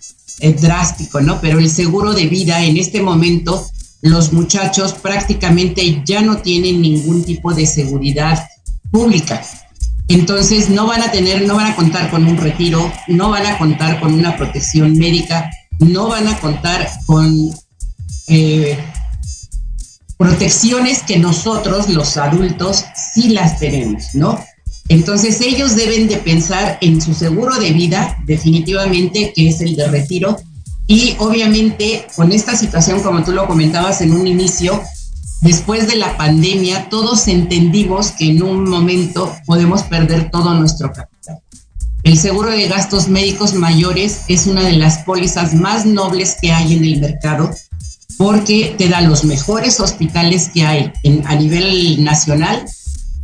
eh, 0.40 0.52
drástico, 0.52 1.20
¿no? 1.20 1.40
Pero 1.40 1.58
el 1.58 1.70
seguro 1.70 2.14
de 2.14 2.26
vida 2.26 2.62
en 2.62 2.76
este 2.76 3.02
momento, 3.02 3.68
los 4.10 4.32
muchachos 4.32 4.94
prácticamente 4.94 6.02
ya 6.04 6.22
no 6.22 6.38
tienen 6.38 6.82
ningún 6.82 7.24
tipo 7.24 7.52
de 7.52 7.66
seguridad 7.66 8.48
pública. 8.90 9.42
Entonces 10.08 10.70
no 10.70 10.86
van 10.86 11.02
a 11.02 11.10
tener, 11.10 11.46
no 11.46 11.56
van 11.56 11.72
a 11.72 11.76
contar 11.76 12.10
con 12.10 12.26
un 12.26 12.36
retiro, 12.36 12.92
no 13.08 13.30
van 13.30 13.46
a 13.46 13.58
contar 13.58 14.00
con 14.00 14.14
una 14.14 14.36
protección 14.36 14.96
médica, 14.96 15.50
no 15.80 16.08
van 16.08 16.28
a 16.28 16.38
contar 16.38 16.88
con 17.06 17.50
eh, 18.28 18.78
protecciones 20.16 21.02
que 21.02 21.18
nosotros, 21.18 21.88
los 21.88 22.16
adultos, 22.16 22.84
sí 23.14 23.28
las 23.30 23.58
tenemos, 23.58 24.14
¿no? 24.14 24.38
Entonces 24.88 25.40
ellos 25.40 25.74
deben 25.74 26.06
de 26.06 26.18
pensar 26.18 26.78
en 26.80 27.00
su 27.00 27.12
seguro 27.12 27.58
de 27.58 27.72
vida, 27.72 28.16
definitivamente, 28.24 29.32
que 29.34 29.48
es 29.48 29.60
el 29.60 29.74
de 29.74 29.88
retiro. 29.88 30.36
Y 30.86 31.16
obviamente 31.18 32.06
con 32.14 32.32
esta 32.32 32.56
situación, 32.56 33.02
como 33.02 33.24
tú 33.24 33.32
lo 33.32 33.46
comentabas 33.46 34.00
en 34.00 34.12
un 34.12 34.26
inicio, 34.26 34.80
después 35.40 35.88
de 35.88 35.96
la 35.96 36.16
pandemia, 36.16 36.88
todos 36.88 37.28
entendimos 37.28 38.12
que 38.12 38.30
en 38.30 38.42
un 38.42 38.68
momento 38.68 39.34
podemos 39.46 39.82
perder 39.84 40.30
todo 40.30 40.54
nuestro 40.54 40.92
capital. 40.92 41.40
El 42.04 42.18
seguro 42.18 42.50
de 42.50 42.68
gastos 42.68 43.08
médicos 43.08 43.54
mayores 43.54 44.20
es 44.28 44.46
una 44.46 44.62
de 44.62 44.74
las 44.74 44.98
pólizas 44.98 45.54
más 45.54 45.86
nobles 45.86 46.36
que 46.40 46.52
hay 46.52 46.74
en 46.74 46.84
el 46.84 47.00
mercado 47.00 47.50
porque 48.16 48.74
te 48.78 48.88
da 48.88 49.00
los 49.00 49.24
mejores 49.24 49.80
hospitales 49.80 50.50
que 50.54 50.64
hay 50.64 50.92
a 51.24 51.34
nivel 51.34 52.02
nacional 52.02 52.64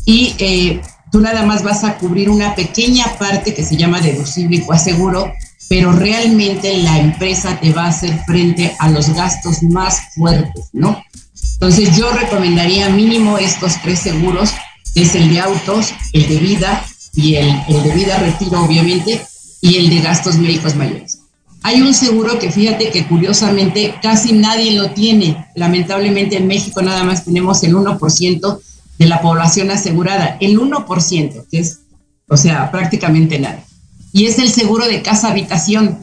y 0.05 0.35
eh, 0.39 0.83
tú 1.11 1.21
nada 1.21 1.47
más 1.47 1.63
vas 1.63 1.85
a 1.85 1.97
cubrir 1.99 2.29
una 2.29 2.55
pequeña 2.55 3.07
parte 3.19 3.55
que 3.55 3.65
se 3.65 3.77
llama 3.77 4.01
deducible 4.01 4.57
y 4.57 4.61
coaseguro, 4.63 5.33
pero 5.73 5.91
realmente 5.91 6.77
la 6.83 6.99
empresa 6.99 7.59
te 7.59 7.73
va 7.73 7.85
a 7.85 7.89
hacer 7.89 8.23
frente 8.27 8.77
a 8.79 8.91
los 8.91 9.09
gastos 9.15 9.63
más 9.63 10.13
fuertes, 10.15 10.67
¿no? 10.75 11.03
Entonces 11.55 11.97
yo 11.97 12.13
recomendaría 12.13 12.91
mínimo 12.91 13.39
estos 13.39 13.81
tres 13.81 14.01
seguros, 14.01 14.53
es 14.95 15.15
el 15.15 15.33
de 15.33 15.41
autos, 15.41 15.95
el 16.13 16.29
de 16.29 16.37
vida 16.37 16.85
y 17.15 17.37
el, 17.37 17.49
el 17.69 17.83
de 17.85 17.95
vida 17.95 18.19
retiro, 18.19 18.63
obviamente, 18.63 19.23
y 19.63 19.77
el 19.79 19.89
de 19.89 20.03
gastos 20.03 20.37
médicos 20.37 20.77
mayores. 20.77 21.21
Hay 21.63 21.81
un 21.81 21.95
seguro 21.95 22.39
que 22.39 22.53
fíjate 22.53 22.91
que 22.91 23.07
curiosamente 23.07 23.95
casi 24.03 24.35
nadie 24.35 24.73
lo 24.73 24.91
tiene. 24.91 25.47
Lamentablemente 25.55 26.37
en 26.37 26.49
México 26.49 26.83
nada 26.83 27.03
más 27.03 27.25
tenemos 27.25 27.63
el 27.63 27.75
1% 27.75 28.61
de 28.99 29.07
la 29.07 29.23
población 29.23 29.71
asegurada. 29.71 30.37
El 30.39 30.61
1%, 30.61 31.47
que 31.51 31.59
es, 31.61 31.79
o 32.29 32.37
sea, 32.37 32.71
prácticamente 32.71 33.39
nada. 33.39 33.65
Y 34.13 34.27
es 34.27 34.39
el 34.39 34.51
seguro 34.51 34.87
de 34.87 35.03
casa 35.03 35.31
habitación. 35.31 35.99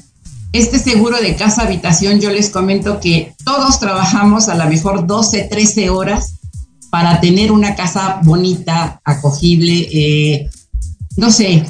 Este 0.52 0.80
seguro 0.80 1.18
de 1.22 1.36
casa 1.36 1.62
habitación 1.62 2.20
yo 2.20 2.32
les 2.32 2.50
comento 2.50 3.00
que 3.00 3.36
todos 3.46 3.80
trabajamos 3.80 4.50
a 4.50 4.56
lo 4.56 4.66
mejor 4.68 5.06
12, 5.06 5.44
13 5.44 5.90
horas 5.92 6.40
para 6.90 7.22
tener 7.22 7.52
una 7.52 7.76
casa 7.76 8.20
bonita, 8.24 9.00
acogible, 9.06 9.88
eh, 9.92 10.50
no 11.18 11.30
sé, 11.32 11.64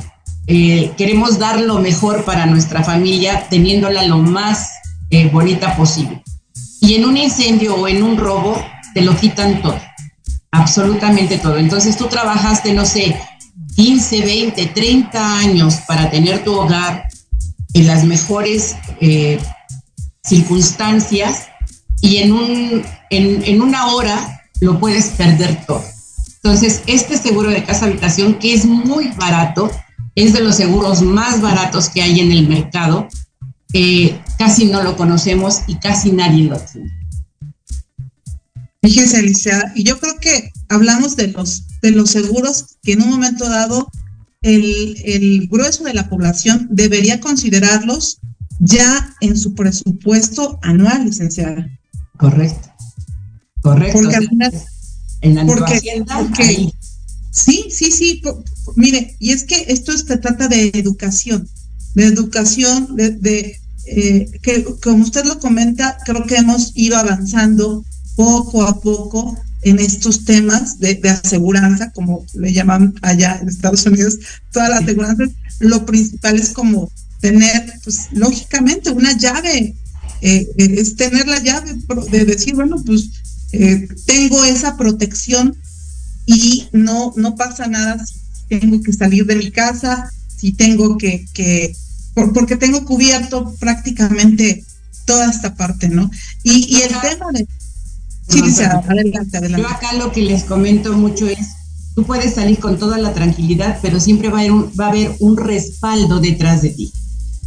eh, 0.47 0.93
queremos 0.97 1.37
dar 1.37 1.59
lo 1.59 1.79
mejor 1.79 2.23
para 2.23 2.45
nuestra 2.45 2.83
familia 2.83 3.47
teniéndola 3.49 4.03
lo 4.03 4.19
más 4.19 4.69
eh, 5.09 5.29
bonita 5.29 5.75
posible. 5.75 6.23
Y 6.81 6.95
en 6.95 7.05
un 7.05 7.17
incendio 7.17 7.75
o 7.75 7.87
en 7.87 8.01
un 8.01 8.17
robo 8.17 8.63
te 8.93 9.01
lo 9.01 9.15
quitan 9.15 9.61
todo. 9.61 9.79
absolutamente 10.51 11.37
todo. 11.37 11.57
Entonces 11.57 11.95
tú 11.97 12.07
trabajaste, 12.07 12.73
no 12.73 12.85
sé, 12.85 13.15
15, 13.75 14.21
20, 14.21 14.65
30 14.67 15.39
años 15.39 15.75
para 15.87 16.09
tener 16.09 16.43
tu 16.43 16.53
hogar 16.53 17.07
en 17.73 17.87
las 17.87 18.03
mejores 18.03 18.75
eh, 18.99 19.39
circunstancias 20.23 21.47
y 22.01 22.17
en, 22.17 22.31
un, 22.31 22.83
en, 23.09 23.43
en 23.43 23.61
una 23.61 23.87
hora 23.87 24.43
lo 24.59 24.79
puedes 24.79 25.09
perder 25.09 25.65
todo. 25.65 25.83
Entonces, 26.43 26.83
este 26.87 27.17
seguro 27.17 27.49
de 27.49 27.63
casa 27.63 27.85
habitación, 27.85 28.35
que 28.35 28.53
es 28.53 28.65
muy 28.65 29.09
barato, 29.09 29.69
es 30.15 30.33
de 30.33 30.41
los 30.41 30.55
seguros 30.55 31.01
más 31.01 31.41
baratos 31.41 31.89
que 31.89 32.01
hay 32.01 32.19
en 32.19 32.31
el 32.31 32.47
mercado, 32.47 33.07
eh, 33.73 34.19
casi 34.37 34.65
no 34.65 34.81
lo 34.81 34.95
conocemos 34.95 35.61
y 35.67 35.75
casi 35.75 36.11
nadie 36.11 36.45
lo 36.45 36.57
tiene. 36.57 36.91
Fíjese, 38.81 39.17
Alicia, 39.17 39.73
y 39.75 39.83
yo 39.83 39.99
creo 39.99 40.17
que 40.19 40.51
hablamos 40.69 41.15
de 41.17 41.27
los, 41.27 41.63
de 41.81 41.91
los 41.91 42.11
seguros 42.11 42.77
que 42.81 42.93
en 42.93 43.01
un 43.01 43.09
momento 43.09 43.49
dado 43.49 43.91
el, 44.41 44.95
el 45.03 45.47
grueso 45.47 45.83
de 45.83 45.93
la 45.93 46.07
población 46.09 46.67
debería 46.71 47.19
considerarlos 47.19 48.19
ya 48.59 49.15
en 49.19 49.37
su 49.37 49.53
presupuesto 49.53 50.59
anual, 50.61 51.05
licenciada. 51.05 51.67
Correcto. 52.17 52.69
Correcto. 53.61 53.99
Porque 53.99 54.15
al 54.15 54.27
final, 54.27 54.53
en 55.21 55.35
la 55.35 55.45
porque, 55.45 55.73
hacienda, 55.73 56.17
porque- 56.19 56.43
ahí. 56.43 56.73
sí, 57.31 57.65
sí, 57.69 57.91
sí. 57.91 58.21
mire, 58.75 59.17
y 59.19 59.31
es 59.31 59.43
que 59.43 59.65
esto 59.67 59.97
se 59.97 60.17
trata 60.17 60.47
de 60.47 60.71
educación, 60.73 61.49
de 61.95 62.05
educación, 62.05 62.95
de, 62.95 63.11
de, 63.11 63.59
eh, 63.87 64.31
que 64.41 64.63
como 64.81 65.03
usted 65.03 65.25
lo 65.25 65.39
comenta, 65.39 65.97
creo 66.05 66.25
que 66.25 66.37
hemos 66.37 66.71
ido 66.75 66.95
avanzando 66.97 67.83
poco 68.23 68.63
a 68.63 68.73
poco 68.81 69.37
en 69.61 69.79
estos 69.79 70.25
temas 70.25 70.77
de, 70.79 70.95
de 70.95 71.09
aseguranza, 71.09 71.91
como 71.91 72.25
le 72.33 72.51
llaman 72.51 72.93
allá 73.01 73.39
en 73.41 73.47
Estados 73.47 73.85
Unidos, 73.85 74.17
todas 74.51 74.69
las 74.69 74.81
aseguranzas. 74.83 75.29
Lo 75.59 75.85
principal 75.85 76.35
es 76.37 76.49
como 76.49 76.91
tener, 77.21 77.73
pues, 77.85 78.07
lógicamente, 78.11 78.89
una 78.91 79.13
llave, 79.17 79.73
eh, 80.21 80.47
eh, 80.57 80.75
es 80.81 80.97
tener 80.97 81.27
la 81.27 81.39
llave 81.39 81.75
de 82.11 82.25
decir, 82.25 82.55
bueno, 82.55 82.75
pues 82.85 83.09
eh, 83.53 83.87
tengo 84.05 84.43
esa 84.43 84.75
protección 84.75 85.55
y 86.25 86.67
no, 86.73 87.13
no 87.15 87.35
pasa 87.35 87.67
nada 87.67 88.05
si 88.05 88.19
tengo 88.59 88.81
que 88.81 88.91
salir 88.91 89.25
de 89.25 89.35
mi 89.37 89.49
casa, 89.49 90.11
si 90.37 90.51
tengo 90.51 90.97
que, 90.97 91.25
que 91.33 91.73
por- 92.15 92.33
porque 92.33 92.57
tengo 92.57 92.83
cubierto 92.83 93.55
prácticamente 93.59 94.63
toda 95.05 95.29
esta 95.31 95.55
parte, 95.55 95.87
¿no? 95.87 96.11
Y, 96.43 96.53
y 96.75 96.81
el 96.81 96.93
tema 97.01 97.27
de... 97.33 97.47
Sí, 98.29 98.41
pero- 98.57 98.79
adelante, 98.89 99.37
adelante. 99.37 99.61
Yo 99.61 99.67
acá 99.75 99.93
lo 99.93 100.11
que 100.11 100.21
les 100.21 100.43
comento 100.43 100.93
mucho 100.93 101.27
es, 101.27 101.39
tú 101.95 102.03
puedes 102.03 102.35
salir 102.35 102.59
con 102.59 102.77
toda 102.77 102.97
la 102.97 103.13
tranquilidad, 103.13 103.79
pero 103.81 103.99
siempre 103.99 104.29
va 104.29 104.37
a 104.37 104.41
haber 104.41 104.51
un, 104.51 104.71
va 104.79 104.85
a 104.85 104.89
haber 104.89 105.15
un 105.19 105.37
respaldo 105.37 106.19
detrás 106.19 106.61
de 106.61 106.69
ti. 106.69 106.91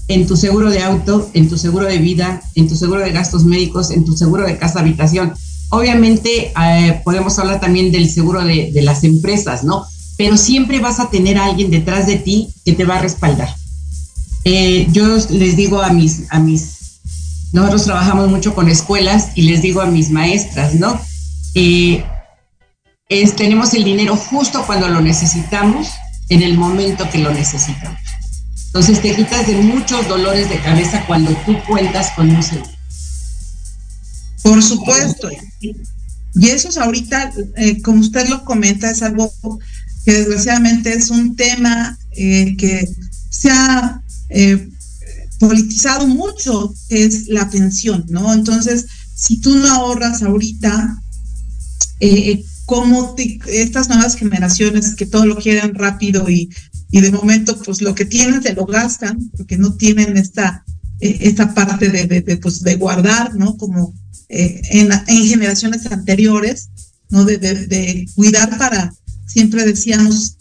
En 0.09 0.27
tu 0.27 0.37
seguro 0.37 0.71
de 0.71 0.83
auto, 0.83 1.31
en 1.33 1.49
tu 1.49 1.57
seguro 1.57 1.87
de 1.87 1.99
vida, 1.99 2.42
en 2.57 2.68
tu 2.68 2.77
seguro 2.77 3.01
de 3.01 3.12
gastos 3.12 3.45
médicos, 3.45 3.90
en 3.90 4.05
tu 4.05 4.16
seguro 4.16 4.45
de 4.45 4.59
casa 4.59 4.81
habitación. 4.81 5.33
Obviamente 5.71 6.53
eh, 6.61 7.01
podemos 7.05 7.38
hablar 7.38 7.61
también 7.61 7.92
del 7.92 8.11
seguro 8.11 8.45
de, 8.45 8.71
de 8.73 8.83
las 8.83 9.05
empresas, 9.05 9.64
¿no? 9.64 9.85
Pero 10.18 10.37
siempre 10.37 10.81
vas 10.81 11.01
a 11.01 11.09
tener 11.09 11.38
a 11.38 11.47
alguien 11.47 11.71
detrás 11.71 12.07
de 12.07 12.16
ti 12.16 12.49
que 12.64 12.73
te 12.75 12.85
va 12.85 12.97
a 12.97 13.01
respaldar. 13.03 13.49
Eh, 14.45 14.88
yo 14.92 15.16
les 15.31 15.57
digo 15.57 15.81
a 15.81 15.92
mis, 15.92 16.25
a 16.29 16.40
mis, 16.40 16.82
nosotros 17.52 17.84
trabajamos 17.84 18.30
mucho 18.30 18.54
con 18.54 18.68
escuelas 18.68 19.30
y 19.34 19.42
les 19.42 19.62
digo 19.62 19.80
a 19.80 19.86
mis 19.86 20.10
maestras, 20.10 20.74
¿no? 20.74 21.00
Eh, 21.54 22.04
tenemos 23.36 23.74
el 23.74 23.84
dinero 23.84 24.16
justo 24.16 24.64
cuando 24.66 24.88
lo 24.88 25.00
necesitamos, 25.00 25.88
en 26.28 26.42
el 26.42 26.56
momento 26.56 27.08
que 27.10 27.18
lo 27.18 27.32
necesitamos. 27.32 27.98
Entonces 28.66 29.02
te 29.02 29.14
quitas 29.14 29.46
de 29.46 29.56
muchos 29.56 30.08
dolores 30.08 30.48
de 30.48 30.58
cabeza 30.60 31.04
cuando 31.06 31.32
tú 31.44 31.54
cuentas 31.68 32.10
con 32.16 32.30
un 32.30 32.42
seguro. 32.42 32.70
Por 34.42 34.62
supuesto. 34.62 35.28
Y 35.60 36.48
eso 36.48 36.70
es 36.70 36.78
ahorita, 36.78 37.32
eh, 37.56 37.82
como 37.82 38.00
usted 38.00 38.28
lo 38.28 38.44
comenta, 38.44 38.90
es 38.90 39.02
algo 39.02 39.30
que 40.06 40.12
desgraciadamente 40.12 40.94
es 40.94 41.10
un 41.10 41.36
tema 41.36 41.98
eh, 42.12 42.56
que 42.56 42.88
se 43.28 43.50
ha 43.50 44.02
eh, 44.30 44.70
politizado 45.46 46.07
mucho, 46.07 46.72
es 46.88 47.26
la 47.26 47.50
pensión, 47.50 48.07
¿no? 48.09 48.33
Entonces, 48.33 48.87
si 49.16 49.40
tú 49.40 49.57
no 49.57 49.66
ahorras 49.72 50.22
ahorita, 50.22 51.02
eh, 51.98 52.44
como 52.64 53.14
te- 53.16 53.40
estas 53.48 53.88
nuevas 53.88 54.14
generaciones 54.14 54.94
que 54.94 55.05
todo 55.07 55.26
lo 55.26 55.35
quieren 55.37 55.74
rápido 55.74 56.31
y, 56.31 56.48
y 56.92 57.00
de 57.00 57.11
momento, 57.11 57.59
pues 57.61 57.81
lo 57.83 57.92
que 57.92 58.05
tienen 58.05 58.40
se 58.40 58.55
lo 58.55 58.66
gastan, 58.66 59.31
porque 59.37 59.59
no 59.59 59.74
tienen 59.74 60.16
esta, 60.16 60.64
eh, 61.00 61.18
esta 61.22 61.52
parte 61.55 61.88
de, 61.88 62.07
de, 62.07 62.37
pues, 62.37 62.62
de 62.62 62.76
guardar, 62.76 63.35
¿no? 63.35 63.57
Como 63.57 63.94
eh, 64.28 64.62
en, 64.70 64.90
en 64.92 65.26
generaciones 65.26 65.87
anteriores, 65.87 66.68
¿no? 67.11 67.24
De, 67.24 67.38
de, 67.38 68.07
cuidar 68.14 68.57
para, 68.59 68.94
siempre 69.26 69.64
decíamos, 69.64 70.37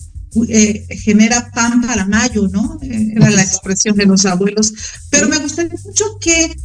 eh, 0.48 0.86
genera 0.90 1.52
pan 1.52 1.82
para 1.82 2.06
mayo, 2.06 2.48
¿no? 2.48 2.78
Eh, 2.82 3.14
era 3.16 3.30
la 3.30 3.44
expresión 3.44 3.96
de 3.96 4.06
los 4.06 4.26
abuelos. 4.26 4.74
Pero 5.10 5.28
me 5.28 5.40
gustaría 5.40 5.76
mucho 5.84 6.06
que 6.20 6.56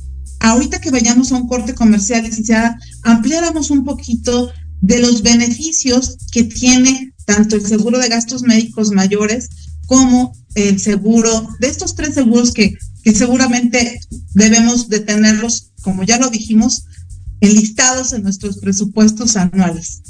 ahorita 0.40 0.80
que 0.80 0.90
vayamos 0.90 1.32
a 1.32 1.36
un 1.36 1.48
corte 1.48 1.74
comercial, 1.74 2.24
licenciada, 2.24 2.78
ampliáramos 3.02 3.70
un 3.70 3.84
poquito 3.84 4.50
de 4.80 5.00
los 5.00 5.22
beneficios 5.22 6.16
que 6.30 6.44
tiene 6.44 7.12
tanto 7.24 7.56
el 7.56 7.66
seguro 7.66 7.98
de 7.98 8.08
gastos 8.08 8.42
médicos 8.42 8.92
mayores 8.92 9.48
como 9.86 10.32
el 10.54 10.80
seguro, 10.80 11.48
de 11.60 11.68
estos 11.68 11.94
tres 11.94 12.14
seguros 12.14 12.52
que, 12.52 12.74
que 13.02 13.12
seguramente 13.12 14.00
debemos 14.34 14.88
de 14.88 15.00
tenerlos, 15.00 15.72
como 15.82 16.02
ya 16.04 16.18
lo 16.18 16.30
dijimos, 16.30 16.84
enlistados 17.40 18.12
en 18.12 18.22
nuestros 18.22 18.58
presupuestos 18.58 19.36
anuales. 19.36 20.02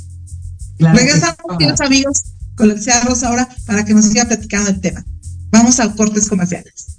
Claro 0.79 0.97
Regresamos, 0.97 1.59
queridos 1.59 1.81
amigos, 1.81 2.23
con 2.57 2.69
la 2.69 2.75
licenciada 2.75 3.05
Rosa 3.05 3.29
ahora 3.29 3.49
para 3.66 3.85
que 3.85 3.95
nos 3.95 4.07
siga 4.07 4.25
platicando 4.25 4.71
el 4.71 4.81
tema. 4.81 5.05
Vamos 5.51 5.79
a 5.79 5.92
cortes 5.95 6.29
comerciales. 6.29 6.99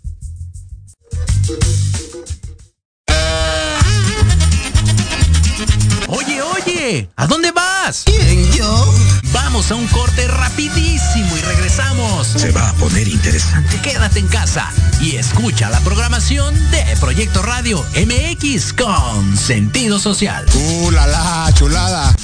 Oye, 6.08 6.42
oye, 6.42 7.10
¿a 7.16 7.28
dónde 7.28 7.52
vas? 7.52 8.04
¿Quién, 8.06 8.52
yo? 8.54 8.94
Vamos 9.34 9.72
a 9.72 9.76
un 9.76 9.88
corte 9.88 10.28
rapidísimo 10.28 11.38
y 11.38 11.42
regresamos. 11.42 12.28
Se 12.28 12.52
va 12.52 12.70
a 12.70 12.74
poner 12.74 13.08
interesante. 13.08 13.80
Quédate 13.82 14.20
en 14.20 14.28
casa 14.28 14.72
y 15.02 15.16
escucha 15.16 15.70
la 15.70 15.80
programación 15.82 16.54
de 16.72 16.84
Proyecto 17.00 17.42
Radio 17.42 17.86
MX 17.96 18.74
con 18.74 19.38
sentido 19.38 20.00
social. 20.00 20.46
¡Uh, 20.56 20.92
la, 20.92 21.08
la, 21.08 21.52
chulada! 21.54 22.16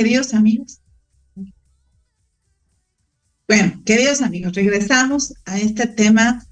Queridos 0.00 0.32
amigos. 0.32 0.80
Bueno, 3.46 3.82
queridos 3.84 4.22
amigos, 4.22 4.54
regresamos 4.54 5.34
a 5.44 5.58
este 5.58 5.86
tema 5.88 6.42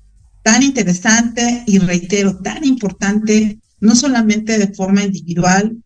tan 0.42 0.62
interesante 0.62 1.64
y 1.66 1.78
reitero, 1.78 2.36
tan 2.40 2.62
importante, 2.62 3.58
no 3.80 3.96
solamente 3.96 4.58
de 4.58 4.74
forma 4.74 5.02
individual, 5.02 5.82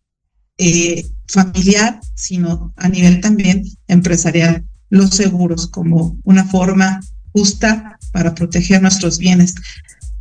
eh, 0.58 1.06
familiar, 1.28 2.00
sino 2.16 2.74
a 2.76 2.88
nivel 2.88 3.20
también 3.20 3.62
empresarial, 3.86 4.64
los 4.90 5.10
seguros 5.10 5.68
como 5.68 6.18
una 6.24 6.44
forma 6.44 6.98
justa 7.30 7.96
para 8.10 8.34
proteger 8.34 8.82
nuestros 8.82 9.18
bienes. 9.18 9.54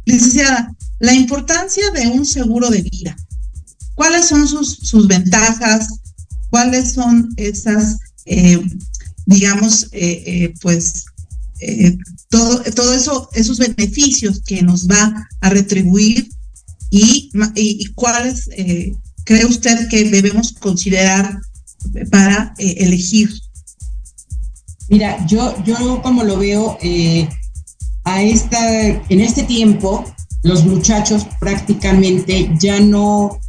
Licenciada, 0.06 0.76
la 1.00 1.16
importancia 1.16 1.90
de 1.90 2.06
un 2.06 2.24
seguro 2.24 2.70
de 2.70 2.84
vida. 2.84 3.16
¿Cuáles 3.96 4.28
son 4.28 4.48
sus, 4.48 4.78
sus 4.78 5.08
ventajas? 5.08 6.01
¿Cuáles 6.52 6.94
son 6.94 7.30
esas, 7.38 7.98
eh, 8.26 8.62
digamos, 9.26 9.88
eh, 9.94 10.24
eh, 10.26 10.54
pues, 10.62 11.06
todo, 12.30 12.62
todo 12.76 12.94
eso, 12.94 13.30
esos 13.34 13.58
beneficios 13.58 14.42
que 14.42 14.62
nos 14.62 14.88
va 14.88 15.28
a 15.40 15.50
retribuir 15.50 16.30
y, 16.90 17.32
y, 17.56 17.84
y 17.84 17.86
cuáles 17.94 18.50
cree 19.24 19.46
usted 19.46 19.88
que 19.88 20.10
debemos 20.10 20.54
considerar 20.54 21.40
para 22.10 22.54
elegir? 22.58 23.32
Mira, 24.90 25.26
yo, 25.28 25.56
yo 25.64 26.02
como 26.02 26.24
lo 26.24 26.38
veo, 26.38 26.78
a 28.04 28.24
esta, 28.24 28.88
en 28.88 29.22
este 29.22 29.44
tiempo, 29.44 30.04
los 30.44 30.66
muchachos 30.66 31.28
prácticamente 31.40 32.52
ya 32.60 32.80
no 32.80 33.40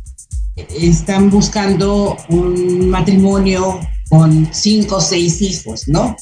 están 0.80 1.30
buscando 1.30 2.16
un 2.28 2.88
matrimonio 2.88 3.80
con 4.08 4.48
cinco 4.52 4.96
o 4.96 5.00
seis 5.00 5.40
hijos, 5.40 5.88
¿no? 5.88 6.16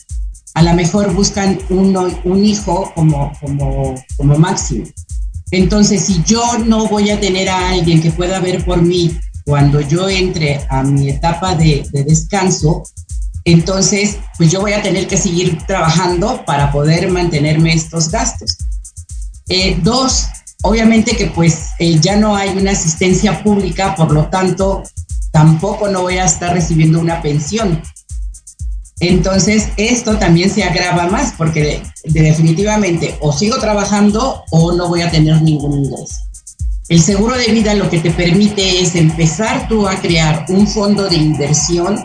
A 0.55 0.63
lo 0.63 0.75
mejor 0.75 1.13
buscan 1.13 1.59
uno, 1.71 2.09
un 2.25 2.45
hijo 2.45 2.93
como, 2.95 3.33
como, 3.41 3.95
como 4.17 4.39
máximo. 4.39 4.85
Entonces, 5.51 6.05
si 6.05 6.23
yo 6.25 6.59
no 6.59 6.87
voy 6.87 7.11
a 7.11 7.19
tener 7.19 7.49
a 7.49 7.71
alguien 7.71 8.01
que 8.01 8.11
pueda 8.11 8.41
ver 8.41 8.65
por 8.65 8.83
mí 8.83 9.19
cuando 9.45 9.81
yo 9.81 10.09
entre 10.09 10.65
a 10.69 10.83
mi 10.83 11.09
etapa 11.11 11.55
de, 11.55 11.87
de 11.93 12.05
descanso, 12.05 12.85
entonces, 13.45 14.19
pues 14.37 14.51
yo 14.51 14.61
voy 14.61 14.73
a 14.73 14.83
tener 14.83 15.07
que 15.07 15.17
seguir 15.17 15.59
trabajando 15.67 16.45
para 16.45 16.71
poder 16.71 17.11
mantenerme 17.11 17.73
estos 17.73 18.11
gastos. 18.11 18.57
Eh, 19.49 19.79
dos, 19.83 20.27
obviamente 20.63 21.17
que 21.17 21.27
pues 21.27 21.71
eh, 21.79 21.99
ya 22.01 22.17
no 22.17 22.37
hay 22.37 22.51
una 22.51 22.73
asistencia 22.73 23.43
pública, 23.43 23.95
por 23.95 24.13
lo 24.13 24.27
tanto, 24.27 24.83
tampoco 25.33 25.89
no 25.89 26.03
voy 26.03 26.19
a 26.19 26.25
estar 26.25 26.53
recibiendo 26.53 27.01
una 27.01 27.23
pensión. 27.23 27.83
Entonces, 29.01 29.69
esto 29.79 30.19
también 30.19 30.51
se 30.51 30.63
agrava 30.63 31.07
más 31.07 31.33
porque 31.37 31.83
definitivamente 32.05 33.17
o 33.21 33.33
sigo 33.33 33.59
trabajando 33.59 34.45
o 34.51 34.73
no 34.73 34.89
voy 34.89 35.01
a 35.01 35.11
tener 35.11 35.41
ningún 35.41 35.85
ingreso. 35.85 36.17
El 36.89 37.01
seguro 37.01 37.39
de 37.39 37.47
vida 37.47 37.73
lo 37.75 37.89
que 37.89 38.01
te 38.01 38.11
permite 38.11 38.83
es 38.83 38.97
empezar 38.97 39.69
tú 39.69 39.89
a 39.89 39.95
crear 40.01 40.45
un 40.49 40.67
fondo 40.67 41.09
de 41.09 41.17
inversión 41.17 42.05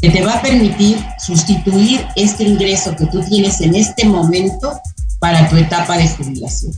que 0.00 0.10
te 0.10 0.22
va 0.22 0.34
a 0.34 0.42
permitir 0.42 0.98
sustituir 1.18 2.06
este 2.14 2.44
ingreso 2.44 2.94
que 2.94 3.06
tú 3.06 3.20
tienes 3.22 3.60
en 3.60 3.74
este 3.74 4.04
momento 4.04 4.78
para 5.18 5.48
tu 5.48 5.56
etapa 5.56 5.96
de 5.96 6.08
jubilación. 6.08 6.72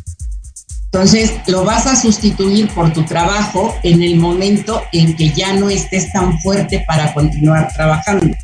Entonces, 0.93 1.35
lo 1.47 1.65
vas 1.65 1.87
a 1.87 1.95
sustituir 1.95 2.69
por 2.71 2.93
tu 2.93 3.05
trabajo 3.05 3.77
en 3.85 4.03
el 4.03 4.17
momento 4.17 4.83
en 4.93 5.15
que 5.15 5.31
ya 5.31 5.53
no 5.53 5.71
estés 5.71 6.13
tan 6.13 6.41
fuerte 6.41 6.85
para 6.87 7.15
continuar 7.15 7.73
trabajando. 7.73 8.35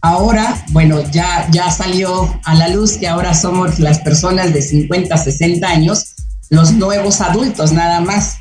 Ahora, 0.00 0.64
bueno, 0.68 1.02
ya, 1.10 1.48
ya 1.50 1.70
salió 1.70 2.40
a 2.44 2.54
la 2.54 2.68
luz 2.68 2.96
que 2.96 3.08
ahora 3.08 3.34
somos 3.34 3.80
las 3.80 3.98
personas 3.98 4.54
de 4.54 4.62
50, 4.62 5.16
60 5.16 5.68
años, 5.68 6.14
los 6.48 6.72
nuevos 6.72 7.20
adultos 7.20 7.72
nada 7.72 8.00
más. 8.00 8.36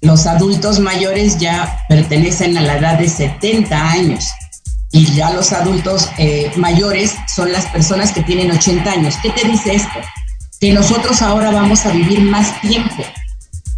Los 0.00 0.26
adultos 0.26 0.78
mayores 0.78 1.38
ya 1.38 1.84
pertenecen 1.88 2.56
a 2.56 2.62
la 2.62 2.78
edad 2.78 2.98
de 2.98 3.08
70 3.08 3.90
años 3.90 4.24
y 4.92 5.04
ya 5.12 5.30
los 5.30 5.52
adultos 5.52 6.08
eh, 6.18 6.50
mayores 6.56 7.14
son 7.34 7.52
las 7.52 7.66
personas 7.66 8.12
que 8.12 8.22
tienen 8.22 8.50
80 8.50 8.90
años. 8.90 9.14
¿Qué 9.22 9.30
te 9.30 9.46
dice 9.46 9.74
esto? 9.74 9.98
Que 10.60 10.72
nosotros 10.72 11.22
ahora 11.22 11.50
vamos 11.50 11.86
a 11.86 11.92
vivir 11.92 12.20
más 12.20 12.60
tiempo, 12.60 13.04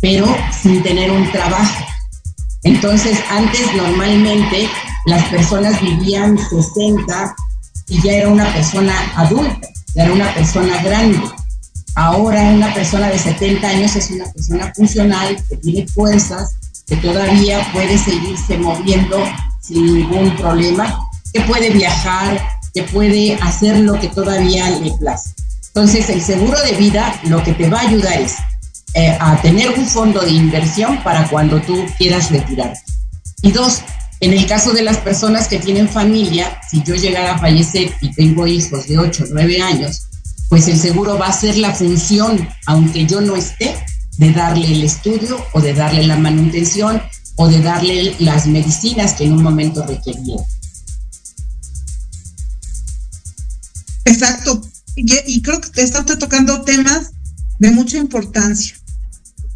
pero 0.01 0.27
sin 0.63 0.83
tener 0.83 1.11
un 1.11 1.31
trabajo. 1.31 1.85
Entonces, 2.63 3.19
antes 3.31 3.75
normalmente 3.75 4.69
las 5.07 5.25
personas 5.27 5.81
vivían 5.81 6.39
60 6.39 7.35
y 7.89 8.03
ya 8.03 8.13
era 8.13 8.29
una 8.29 8.53
persona 8.53 8.95
adulta, 9.17 9.69
ya 9.95 10.05
era 10.05 10.13
una 10.13 10.35
persona 10.35 10.83
grande. 10.83 11.21
Ahora 11.97 12.43
una 12.43 12.73
persona 12.73 13.09
de 13.09 13.19
70 13.19 13.69
años 13.69 13.97
es 13.97 14.11
una 14.11 14.25
persona 14.33 14.73
funcional, 14.75 15.37
que 15.49 15.57
tiene 15.57 15.87
fuerzas, 15.89 16.55
que 16.87 16.97
todavía 16.97 17.67
puede 17.73 17.99
seguirse 17.99 18.59
moviendo 18.59 19.23
sin 19.61 19.95
ningún 19.95 20.37
problema, 20.37 20.99
que 21.33 21.41
puede 21.43 21.71
viajar, 21.71 22.41
que 22.73 22.85
puede 22.85 23.35
hacer 23.37 23.81
lo 23.81 23.99
que 23.99 24.09
todavía 24.09 24.71
le 24.71 24.93
place. 24.93 25.31
Entonces, 25.75 26.09
el 26.11 26.21
seguro 26.21 26.61
de 26.63 26.73
vida 26.73 27.21
lo 27.25 27.43
que 27.43 27.53
te 27.53 27.69
va 27.69 27.81
a 27.81 27.89
ayudar 27.89 28.21
es 28.21 28.35
eh, 28.95 29.17
a 29.21 29.41
tener 29.41 29.71
un 29.71 29.87
fondo 29.87 30.21
de 30.21 30.33
inversión 30.33 31.03
para 31.05 31.29
cuando 31.29 31.61
tú 31.61 31.87
quieras 31.97 32.31
retirar. 32.31 32.75
Y 33.43 33.53
dos, 33.53 33.83
en 34.19 34.33
el 34.33 34.47
caso 34.47 34.73
de 34.73 34.83
las 34.83 34.99
personas 34.99 35.47
que 35.47 35.61
tienen 35.61 35.89
familia, 35.89 36.61
si 36.69 36.83
yo 36.83 36.97
llegara 36.97 37.37
a 37.37 37.39
fallecer 37.39 37.95
y 38.01 38.13
tengo 38.13 38.47
hijos 38.47 38.89
de 38.89 38.99
8 38.99 39.25
o 39.25 39.27
9 39.31 39.63
años, 39.63 40.03
pues 40.49 40.67
el 40.67 40.79
seguro 40.79 41.17
va 41.17 41.27
a 41.27 41.31
hacer 41.31 41.57
la 41.57 41.73
función, 41.73 42.49
aunque 42.67 43.07
yo 43.07 43.21
no 43.21 43.37
esté, 43.37 43.77
de 44.19 44.33
darle 44.33 44.67
el 44.73 44.83
estudio 44.83 45.39
o 45.53 45.61
de 45.61 45.73
darle 45.73 46.07
la 46.07 46.17
manutención 46.17 47.01
o 47.37 47.49
de 47.49 47.61
darle 47.61 48.15
las 48.19 48.47
medicinas 48.47 49.15
que 49.15 49.25
en 49.25 49.33
un 49.33 49.43
momento 49.43 49.87
requería. 49.87 50.37
Exacto. 54.05 54.60
Y, 54.97 55.43
creo 55.43 55.61
que 55.61 55.83
está 55.83 56.01
usted 56.01 56.19
tocando 56.19 56.63
temas 56.63 57.13
de 57.59 57.71
mucha 57.71 57.99
importancia. 57.99 58.77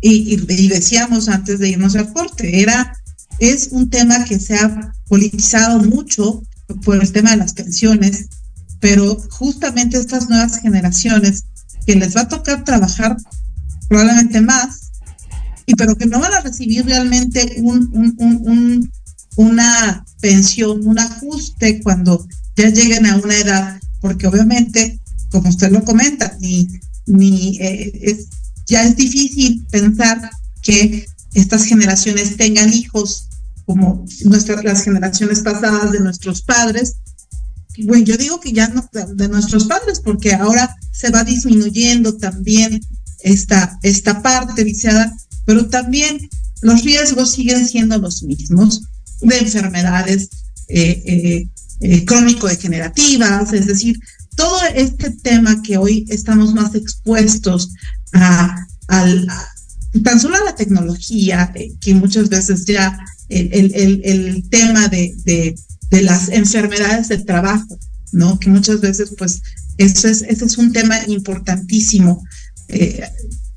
Y, 0.00 0.34
y, 0.34 0.68
decíamos 0.68 1.28
antes 1.28 1.58
de 1.58 1.70
irnos 1.70 1.96
al 1.96 2.12
corte, 2.12 2.60
era, 2.60 2.96
es 3.38 3.68
un 3.70 3.90
tema 3.90 4.24
que 4.24 4.38
se 4.38 4.56
ha 4.56 4.92
politizado 5.08 5.80
mucho 5.80 6.42
por 6.84 7.02
el 7.02 7.12
tema 7.12 7.32
de 7.32 7.38
las 7.38 7.52
pensiones, 7.52 8.26
pero 8.80 9.16
justamente 9.30 9.98
estas 9.98 10.28
nuevas 10.28 10.60
generaciones 10.60 11.44
que 11.86 11.94
les 11.94 12.16
va 12.16 12.22
a 12.22 12.28
tocar 12.28 12.64
trabajar 12.64 13.16
probablemente 13.88 14.40
más, 14.40 14.92
y 15.66 15.74
pero 15.74 15.96
que 15.96 16.06
no 16.06 16.20
van 16.20 16.34
a 16.34 16.40
recibir 16.40 16.84
realmente 16.84 17.56
un, 17.58 17.88
un, 17.92 18.14
un, 18.18 18.92
una 19.36 20.04
pensión, 20.20 20.86
un 20.86 20.98
ajuste 20.98 21.82
cuando 21.82 22.26
ya 22.56 22.68
lleguen 22.68 23.06
a 23.06 23.16
una 23.16 23.36
edad, 23.36 23.80
porque 24.00 24.26
obviamente, 24.26 25.00
como 25.34 25.48
usted 25.48 25.72
lo 25.72 25.84
comenta, 25.84 26.36
ni, 26.38 26.68
ni 27.06 27.58
eh, 27.58 27.90
es, 28.02 28.28
ya 28.68 28.84
es 28.84 28.94
difícil 28.94 29.66
pensar 29.68 30.30
que 30.62 31.06
estas 31.34 31.64
generaciones 31.64 32.36
tengan 32.36 32.72
hijos 32.72 33.26
como 33.66 34.06
nuestras 34.26 34.62
las 34.62 34.84
generaciones 34.84 35.40
pasadas 35.40 35.90
de 35.90 35.98
nuestros 35.98 36.42
padres. 36.42 36.98
Bueno, 37.82 38.04
yo 38.04 38.16
digo 38.16 38.38
que 38.38 38.52
ya 38.52 38.68
no 38.68 38.88
de 39.16 39.26
nuestros 39.26 39.64
padres, 39.64 39.98
porque 39.98 40.34
ahora 40.34 40.76
se 40.92 41.10
va 41.10 41.24
disminuyendo 41.24 42.16
también 42.16 42.80
esta, 43.18 43.76
esta 43.82 44.22
parte 44.22 44.62
viciada 44.62 45.12
pero 45.46 45.66
también 45.66 46.30
los 46.62 46.84
riesgos 46.84 47.32
siguen 47.32 47.66
siendo 47.66 47.98
los 47.98 48.22
mismos 48.22 48.82
de 49.20 49.36
enfermedades 49.38 50.28
eh, 50.68 51.48
eh, 51.80 52.04
crónico-degenerativas, 52.04 53.52
es 53.52 53.66
decir, 53.66 53.98
todo 54.34 54.58
este 54.74 55.10
tema 55.10 55.62
que 55.62 55.76
hoy 55.76 56.04
estamos 56.08 56.54
más 56.54 56.74
expuestos 56.74 57.70
a, 58.12 58.66
tan 58.88 60.20
solo 60.20 60.36
a 60.36 60.44
la 60.44 60.54
tecnología, 60.54 61.52
que 61.80 61.94
muchas 61.94 62.28
veces 62.28 62.64
ya 62.64 62.98
el, 63.28 64.44
tema 64.50 64.88
de, 64.88 65.14
de, 65.24 66.02
las 66.02 66.28
enfermedades 66.28 67.08
del 67.08 67.24
trabajo, 67.24 67.78
¿no? 68.12 68.38
Que 68.38 68.50
muchas 68.50 68.80
veces, 68.80 69.14
pues, 69.16 69.42
eso 69.78 70.08
es, 70.08 70.22
ese 70.22 70.44
es 70.44 70.58
un 70.58 70.72
tema 70.72 70.98
importantísimo 71.06 72.22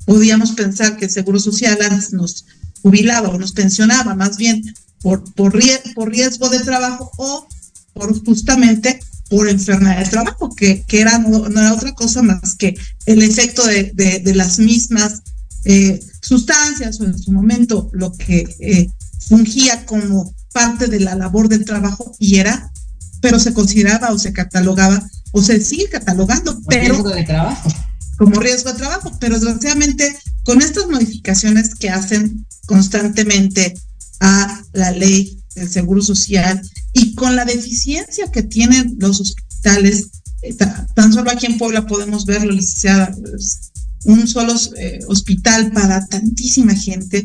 podíamos 0.08 0.52
pensar 0.52 0.96
que 0.96 1.04
el 1.04 1.10
Seguro 1.10 1.38
Social 1.38 1.76
antes 1.82 2.14
nos 2.14 2.46
jubilaba 2.80 3.28
o 3.28 3.38
nos 3.38 3.52
pensionaba, 3.52 4.14
más 4.14 4.38
bien 4.38 4.62
por, 5.02 5.22
por, 5.34 5.54
riesgo 5.54 6.48
de 6.48 6.60
trabajo 6.60 7.12
o 7.18 7.46
por 7.92 8.24
justamente 8.24 9.00
por 9.28 9.48
enfermedad 9.48 9.98
de 9.98 10.10
trabajo, 10.10 10.54
que, 10.54 10.82
que 10.84 11.00
era, 11.00 11.18
no, 11.18 11.46
era 11.46 11.74
otra 11.74 11.92
cosa 11.92 12.22
más 12.22 12.54
que 12.56 12.74
el 13.06 13.22
efecto 13.22 13.66
de, 13.66 13.92
de, 13.94 14.34
las 14.34 14.58
mismas 14.58 15.22
eh, 15.64 16.00
sustancias 16.22 17.00
o 17.00 17.04
en 17.04 17.18
su 17.18 17.32
momento 17.32 17.90
lo 17.92 18.12
que 18.12 18.48
eh, 18.60 18.88
fungía 19.28 19.84
como 19.84 20.34
parte 20.52 20.86
de 20.86 21.00
la 21.00 21.14
labor 21.14 21.48
del 21.48 21.64
trabajo 21.64 22.14
y 22.18 22.36
era 22.36 22.72
pero 23.20 23.38
se 23.38 23.52
consideraba 23.52 24.12
o 24.12 24.18
se 24.18 24.32
catalogaba 24.32 25.02
o 25.32 25.42
se 25.42 25.60
sigue 25.60 25.88
catalogando, 25.88 26.54
Como 26.54 26.66
pero 26.68 26.94
riesgo 26.94 27.10
de 27.10 27.24
trabajo. 27.24 27.74
como 28.16 28.40
riesgo 28.40 28.72
de 28.72 28.78
trabajo, 28.78 29.12
pero 29.20 29.34
desgraciadamente 29.34 30.16
con 30.44 30.62
estas 30.62 30.86
modificaciones 30.88 31.74
que 31.74 31.90
hacen 31.90 32.46
constantemente 32.66 33.74
a 34.20 34.62
la 34.72 34.90
ley 34.92 35.42
del 35.54 35.70
Seguro 35.70 36.02
Social 36.02 36.62
y 36.98 37.14
con 37.14 37.36
la 37.36 37.44
deficiencia 37.44 38.30
que 38.32 38.42
tienen 38.42 38.96
los 38.98 39.20
hospitales, 39.20 40.08
eh, 40.42 40.54
ta- 40.54 40.86
tan 40.94 41.12
solo 41.12 41.30
aquí 41.30 41.46
en 41.46 41.58
Puebla 41.58 41.86
podemos 41.86 42.24
verlo, 42.26 42.52
licenciada, 42.52 43.14
es 43.38 43.70
un 44.04 44.26
solo 44.28 44.54
eh, 44.76 45.00
hospital 45.08 45.72
para 45.72 46.06
tantísima 46.06 46.74
gente 46.74 47.24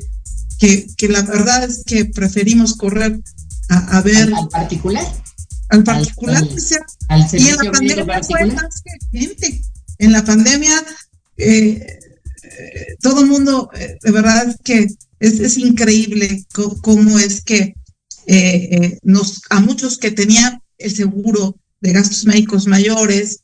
que, 0.60 0.88
que 0.98 1.08
la 1.10 1.22
verdad 1.22 1.64
es 1.64 1.84
que 1.86 2.06
preferimos 2.06 2.76
correr 2.76 3.20
a, 3.70 3.98
a 3.98 4.02
ver 4.02 4.24
Al, 4.28 4.34
al 4.34 4.48
particular, 4.50 5.06
al 5.70 5.84
particular 5.84 6.38
al- 6.44 6.60
sea 6.60 6.80
al 7.10 7.28
y 7.32 7.48
en 7.50 7.58
la 7.58 7.72
pandemia 7.72 8.22
fue 8.24 8.46
más 8.46 8.82
que 8.84 9.20
gente. 9.20 9.62
En 10.00 10.12
la 10.12 10.24
pandemia, 10.26 10.84
eh, 11.38 11.86
eh, 12.44 12.86
todo 13.02 13.22
el 13.22 13.28
mundo, 13.28 13.70
de 14.04 14.12
verdad 14.12 14.50
es 14.50 14.58
que 14.64 14.88
es, 15.20 15.40
es 15.40 15.58
increíble 15.58 16.46
cómo 16.82 17.20
es 17.20 17.42
que 17.42 17.76
eh, 18.28 18.70
eh, 18.72 19.00
nos, 19.04 19.42
a 19.50 19.60
muchos 19.60 19.98
que 19.98 20.12
tenían 20.12 20.62
el 20.78 20.92
seguro 20.96 21.58
de 21.82 21.94
gastos 21.94 22.26
médicos 22.26 22.68
mayores, 22.68 23.44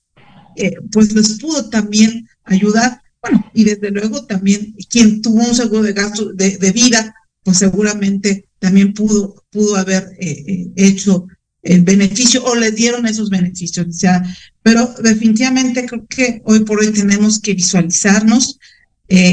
eh, 0.56 0.76
pues 0.92 1.14
les 1.14 1.40
pudo 1.40 1.70
también 1.70 2.28
ayudar. 2.46 3.02
Bueno, 3.22 3.46
y 3.54 3.66
desde 3.66 3.92
luego 3.92 4.26
también 4.26 4.76
quien 4.90 5.22
tuvo 5.22 5.44
un 5.44 5.56
seguro 5.56 5.84
de 5.84 5.94
gastos 5.94 6.38
de, 6.38 6.72
vida, 6.72 7.14
pues 7.44 7.58
seguramente 7.58 8.46
también 8.60 8.94
pudo, 8.94 9.44
pudo 9.50 9.76
haber 9.76 10.16
hecho 10.20 11.28
el 11.62 11.82
beneficio 11.82 12.44
o 12.46 12.56
le 12.56 12.72
dieron 12.72 13.06
esos 13.06 13.30
beneficios. 13.30 13.88
O 13.88 13.92
sea, 13.92 14.24
pero 14.64 14.94
definitivamente 15.04 15.86
creo 15.86 16.08
que 16.08 16.42
hoy 16.46 16.62
por 16.62 16.80
hoy 16.80 16.92
tenemos 16.92 17.40
que 17.40 17.56
visualizarnos 17.56 18.58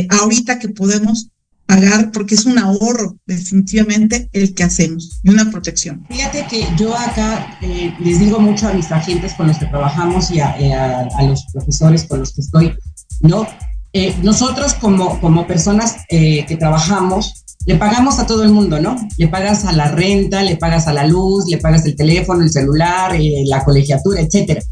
ahorita 0.09 0.59
que 0.59 0.71
podemos 0.71 1.29
pagar, 1.67 2.13
porque 2.13 2.35
es 2.37 2.45
un 2.47 2.59
ahorro 2.59 3.17
definitivamente 3.27 4.29
el 4.33 4.55
que 4.55 4.65
hacemos 4.65 5.21
y 5.23 5.31
una 5.31 5.51
protección. 5.51 6.07
Fíjate 6.09 6.47
que 6.49 6.67
yo 6.79 6.97
acá 6.97 7.59
eh, 7.63 7.93
les 8.01 8.19
digo 8.21 8.39
mucho 8.39 8.69
a 8.69 8.73
mis 8.73 8.91
agentes 8.93 9.35
con 9.35 9.49
los 9.49 9.59
que 9.59 9.67
trabajamos 9.67 10.31
y 10.31 10.41
a, 10.41 10.59
eh, 10.59 10.73
a- 10.75 11.09
a 11.19 11.23
los 11.25 11.45
profesores 11.53 12.05
con 12.05 12.21
los 12.21 12.33
que 12.33 12.41
estoy, 12.43 12.75
¿no? 13.21 13.47
Eh, 13.93 14.15
nosotros 14.23 14.75
como, 14.75 15.21
como 15.21 15.47
personas 15.47 15.97
eh, 16.09 16.45
que 16.47 16.57
trabajamos, 16.57 17.45
le 17.65 17.77
pagamos 17.77 18.19
a 18.19 18.27
todo 18.27 18.45
el 18.45 18.51
mundo, 18.53 18.79
¿no? 18.79 18.97
Le 19.17 19.27
pagas 19.29 19.65
a 19.65 19.73
la 19.73 19.91
renta, 19.91 20.43
le 20.43 20.57
pagas 20.57 20.87
a 20.87 20.93
la 20.93 21.05
luz, 21.07 21.47
le 21.49 21.59
pagas 21.59 21.85
el 21.87 21.97
teléfono, 21.97 22.43
el 22.43 22.51
celular, 22.53 23.15
eh, 23.17 23.43
la 23.47 23.65
colegiatura, 23.65 24.21
etcétera. 24.21 24.63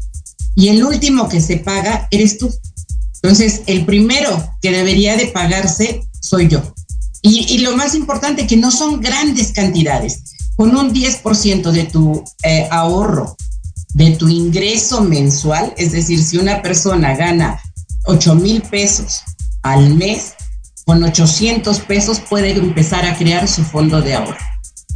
Y 0.55 0.69
el 0.69 0.83
último 0.83 1.27
que 1.27 1.41
se 1.41 1.57
paga 1.57 2.07
eres 2.11 2.37
tú. 2.37 2.49
Entonces, 3.21 3.63
el 3.65 3.85
primero 3.85 4.29
que 4.61 4.71
debería 4.71 5.17
de 5.17 5.25
pagarse 5.27 6.01
soy 6.21 6.47
yo. 6.47 6.61
Y, 7.27 7.57
lo 7.57 7.75
más 7.75 7.95
importante, 7.95 8.45
que 8.45 8.55
no 8.55 8.69
son 8.69 9.01
grandes 9.01 9.51
cantidades. 9.51 10.35
Con 10.55 10.77
un 10.77 10.93
10% 10.93 11.71
de 11.71 11.85
tu 11.85 12.23
eh, 12.43 12.67
ahorro, 12.69 13.35
de 13.95 14.11
tu 14.11 14.29
ingreso 14.29 15.01
mensual, 15.01 15.73
es 15.75 15.91
decir, 15.91 16.23
si 16.23 16.37
una 16.37 16.61
persona 16.61 17.15
gana 17.15 17.59
8 18.05 18.35
mil 18.35 18.61
pesos 18.61 19.21
al 19.63 19.95
mes, 19.95 20.35
con 20.85 21.03
800 21.03 21.79
pesos 21.79 22.19
puede 22.19 22.51
empezar 22.51 23.03
a 23.05 23.17
crear 23.17 23.47
su 23.47 23.63
fondo 23.63 24.03
de 24.03 24.13
ahorro. 24.13 24.37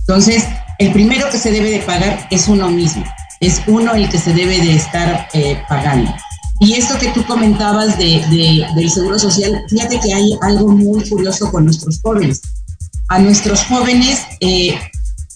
Entonces, 0.01 0.43
el 0.77 0.91
primero 0.91 1.32
que 1.32 1.39
se 1.39 1.51
debe 1.51 1.71
de 1.71 1.80
pagar 1.80 2.27
es 2.30 2.47
uno 2.47 2.69
mismo. 2.69 3.05
Es 3.39 3.63
uno 3.65 3.95
el 3.95 4.07
que 4.07 4.19
se 4.19 4.34
debe 4.34 4.59
de 4.59 4.75
estar 4.75 5.30
eh, 5.34 5.59
pagando. 5.67 6.13
Y 6.60 6.74
esto 6.74 6.97
que 6.99 7.10
tú 7.10 7.24
comentabas 7.26 7.97
de, 7.97 8.22
de- 8.30 8.66
del 8.76 8.89
Seguro 8.91 9.18
Social, 9.18 9.64
fíjate 9.70 9.99
que 9.99 10.14
hay 10.14 10.38
algo 10.41 10.68
muy 10.70 11.07
curioso 11.10 11.49
con 11.51 11.66
nuestros 11.66 11.99
jóvenes. 12.01 12.41
A 13.07 13.20
nuestros 13.20 13.64
jóvenes 13.64 14.20
eh, 14.41 14.78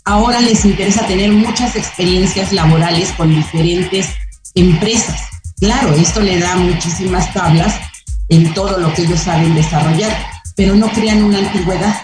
ahora 0.05 0.41
les 0.41 0.65
interesa 0.65 1.07
tener 1.07 1.31
muchas 1.31 1.75
experiencias 1.75 2.51
laborales 2.51 3.11
con 3.13 3.33
diferentes 3.33 4.07
empresas. 4.53 5.17
Claro, 5.59 5.93
esto 5.95 6.19
le 6.19 6.39
da 6.39 6.55
muchísimas 6.57 7.33
tablas 7.33 7.73
en 8.29 8.53
todo 8.53 8.77
lo 8.77 8.93
que 8.93 9.03
ellos 9.03 9.21
saben 9.21 9.55
desarrollar, 9.55 10.15
pero 10.55 10.75
no 10.75 10.89
crean 10.91 11.23
una 11.23 11.39
antigüedad. 11.39 11.95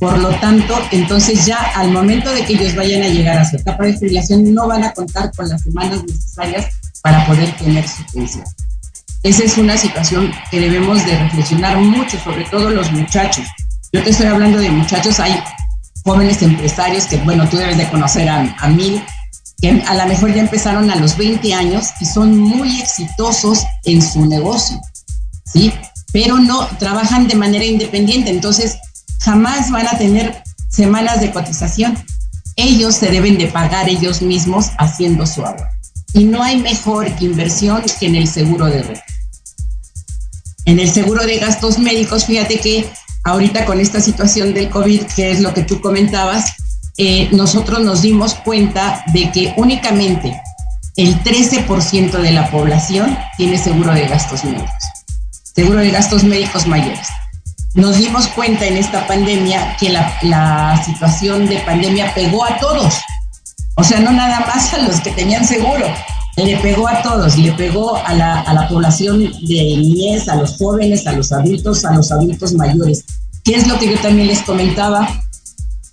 Por 0.00 0.18
lo 0.18 0.30
tanto, 0.40 0.76
entonces 0.90 1.46
ya 1.46 1.56
al 1.76 1.90
momento 1.92 2.32
de 2.32 2.44
que 2.44 2.54
ellos 2.54 2.74
vayan 2.74 3.02
a 3.02 3.08
llegar 3.08 3.38
a 3.38 3.48
su 3.48 3.56
etapa 3.56 3.84
de 3.84 3.94
jubilación, 3.96 4.52
no 4.54 4.66
van 4.66 4.82
a 4.82 4.92
contar 4.92 5.30
con 5.36 5.48
las 5.48 5.62
semanas 5.62 6.02
necesarias 6.04 6.66
para 7.04 7.26
poder 7.26 7.54
tener 7.58 7.86
su 7.86 8.02
pensión. 8.06 8.44
Esa 9.22 9.44
es 9.44 9.58
una 9.58 9.76
situación 9.76 10.32
que 10.50 10.58
debemos 10.58 11.04
de 11.04 11.18
reflexionar 11.18 11.76
mucho, 11.76 12.18
sobre 12.18 12.46
todo 12.46 12.70
los 12.70 12.90
muchachos. 12.92 13.46
Yo 13.92 14.02
te 14.02 14.08
estoy 14.08 14.26
hablando 14.26 14.58
de 14.58 14.70
muchachos, 14.70 15.20
hay 15.20 15.38
jóvenes 16.02 16.40
empresarios 16.40 17.04
que, 17.04 17.18
bueno, 17.18 17.46
tú 17.46 17.58
debes 17.58 17.76
de 17.76 17.90
conocer 17.90 18.26
a, 18.30 18.56
a 18.58 18.68
mil, 18.68 19.04
que 19.60 19.82
a 19.86 19.94
lo 19.94 20.06
mejor 20.06 20.32
ya 20.32 20.40
empezaron 20.40 20.90
a 20.90 20.96
los 20.96 21.18
20 21.18 21.52
años 21.52 21.90
y 22.00 22.06
son 22.06 22.38
muy 22.38 22.80
exitosos 22.80 23.64
en 23.84 24.00
su 24.00 24.24
negocio, 24.24 24.80
¿sí? 25.44 25.74
Pero 26.10 26.38
no 26.38 26.66
trabajan 26.78 27.28
de 27.28 27.34
manera 27.34 27.66
independiente, 27.66 28.30
entonces 28.30 28.78
jamás 29.20 29.70
van 29.70 29.88
a 29.88 29.98
tener 29.98 30.42
semanas 30.70 31.20
de 31.20 31.30
cotización. 31.32 32.02
Ellos 32.56 32.94
se 32.94 33.10
deben 33.10 33.36
de 33.36 33.48
pagar 33.48 33.90
ellos 33.90 34.22
mismos 34.22 34.70
haciendo 34.78 35.26
su 35.26 35.44
ahorro. 35.44 35.66
Y 36.14 36.24
no 36.24 36.42
hay 36.42 36.56
mejor 36.58 37.08
inversión 37.20 37.82
que 38.00 38.06
en 38.06 38.14
el 38.14 38.28
seguro 38.28 38.66
de 38.66 38.82
red. 38.82 38.98
En 40.64 40.78
el 40.78 40.90
seguro 40.90 41.26
de 41.26 41.38
gastos 41.38 41.78
médicos, 41.78 42.24
fíjate 42.24 42.58
que 42.58 42.88
ahorita 43.24 43.66
con 43.66 43.80
esta 43.80 44.00
situación 44.00 44.54
del 44.54 44.70
COVID, 44.70 45.02
que 45.16 45.30
es 45.32 45.40
lo 45.40 45.52
que 45.52 45.64
tú 45.64 45.80
comentabas, 45.80 46.54
eh, 46.96 47.28
nosotros 47.32 47.80
nos 47.80 48.02
dimos 48.02 48.34
cuenta 48.34 49.04
de 49.12 49.30
que 49.32 49.52
únicamente 49.56 50.40
el 50.96 51.20
13% 51.24 52.12
de 52.12 52.30
la 52.30 52.48
población 52.50 53.18
tiene 53.36 53.58
seguro 53.58 53.92
de 53.92 54.06
gastos 54.06 54.44
médicos, 54.44 54.70
seguro 55.54 55.80
de 55.80 55.90
gastos 55.90 56.22
médicos 56.22 56.68
mayores. 56.68 57.08
Nos 57.74 57.98
dimos 57.98 58.28
cuenta 58.28 58.66
en 58.66 58.76
esta 58.76 59.04
pandemia 59.08 59.76
que 59.80 59.88
la, 59.88 60.16
la 60.22 60.80
situación 60.84 61.48
de 61.48 61.58
pandemia 61.58 62.14
pegó 62.14 62.44
a 62.44 62.56
todos, 62.58 62.94
o 63.76 63.84
sea, 63.84 64.00
no 64.00 64.12
nada 64.12 64.40
más 64.40 64.72
a 64.72 64.78
los 64.78 65.00
que 65.00 65.10
tenían 65.10 65.44
seguro, 65.44 65.86
le 66.36 66.56
pegó 66.58 66.88
a 66.88 67.02
todos, 67.02 67.36
le 67.36 67.52
pegó 67.52 67.96
a 67.96 68.12
la, 68.14 68.40
a 68.40 68.54
la 68.54 68.68
población 68.68 69.20
de 69.20 69.76
niñez, 69.76 70.28
a 70.28 70.36
los 70.36 70.56
jóvenes, 70.56 71.06
a 71.06 71.12
los 71.12 71.32
adultos, 71.32 71.84
a 71.84 71.94
los 71.94 72.10
adultos 72.10 72.54
mayores. 72.54 73.04
¿Qué 73.44 73.54
es 73.56 73.66
lo 73.66 73.78
que 73.78 73.88
yo 73.88 73.98
también 74.00 74.28
les 74.28 74.42
comentaba? 74.42 75.08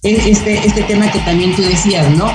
Este, 0.03 0.65
este 0.65 0.83
tema 0.83 1.11
que 1.11 1.19
también 1.19 1.55
tú 1.55 1.61
decías, 1.61 2.09
¿no? 2.11 2.31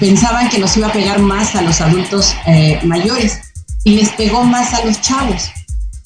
Pensaban 0.00 0.48
que 0.48 0.58
nos 0.58 0.76
iba 0.76 0.88
a 0.88 0.92
pegar 0.92 1.18
más 1.18 1.54
a 1.54 1.62
los 1.62 1.80
adultos 1.80 2.34
eh, 2.46 2.80
mayores 2.84 3.40
y 3.84 3.96
les 3.96 4.08
pegó 4.10 4.44
más 4.44 4.72
a 4.72 4.84
los 4.84 5.00
chavos, 5.02 5.50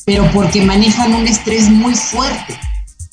pero 0.05 0.29
porque 0.33 0.63
manejan 0.63 1.15
un 1.15 1.27
estrés 1.29 1.69
muy 1.69 1.95
fuerte. 1.95 2.59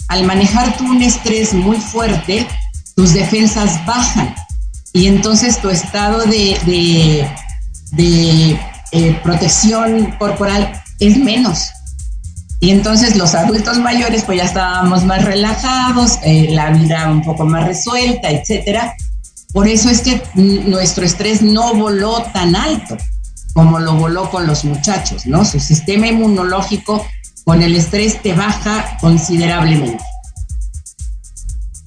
Al 0.07 0.23
manejar 0.23 0.75
tú 0.77 0.85
un 0.85 1.03
estrés 1.03 1.53
muy 1.53 1.77
fuerte, 1.77 2.47
tus 2.95 3.13
defensas 3.13 3.85
bajan 3.85 4.33
y 4.95 5.07
entonces 5.07 5.59
tu 5.59 5.69
estado 5.69 6.21
de, 6.21 6.57
de, 7.91 8.59
eh, 8.93 9.19
protección 9.21 10.13
corporal 10.17 10.81
es 11.01 11.17
menos. 11.17 11.67
Y 12.61 12.71
entonces 12.71 13.17
los 13.17 13.35
adultos 13.35 13.77
mayores 13.77 14.23
pues 14.23 14.37
ya 14.37 14.45
estábamos 14.45 15.03
más 15.03 15.25
relajados, 15.25 16.17
eh, 16.23 16.47
la 16.51 16.71
vida 16.71 17.11
un 17.11 17.21
poco 17.23 17.45
más 17.45 17.67
resuelta, 17.67 18.29
etcétera. 18.29 18.95
Por 19.51 19.67
eso 19.67 19.89
es 19.89 19.99
que 19.99 20.23
nuestro 20.35 21.03
estrés 21.03 21.41
no 21.41 21.75
voló 21.75 22.23
tan 22.31 22.55
alto 22.55 22.95
como 23.53 23.79
lo 23.79 23.95
voló 23.95 24.29
con 24.31 24.47
los 24.47 24.63
muchachos, 24.63 25.25
¿no? 25.25 25.43
Su 25.43 25.59
sistema 25.59 26.07
inmunológico 26.07 27.05
con 27.43 27.61
el 27.61 27.75
estrés 27.75 28.21
te 28.21 28.33
baja 28.33 28.97
considerablemente. 29.01 30.03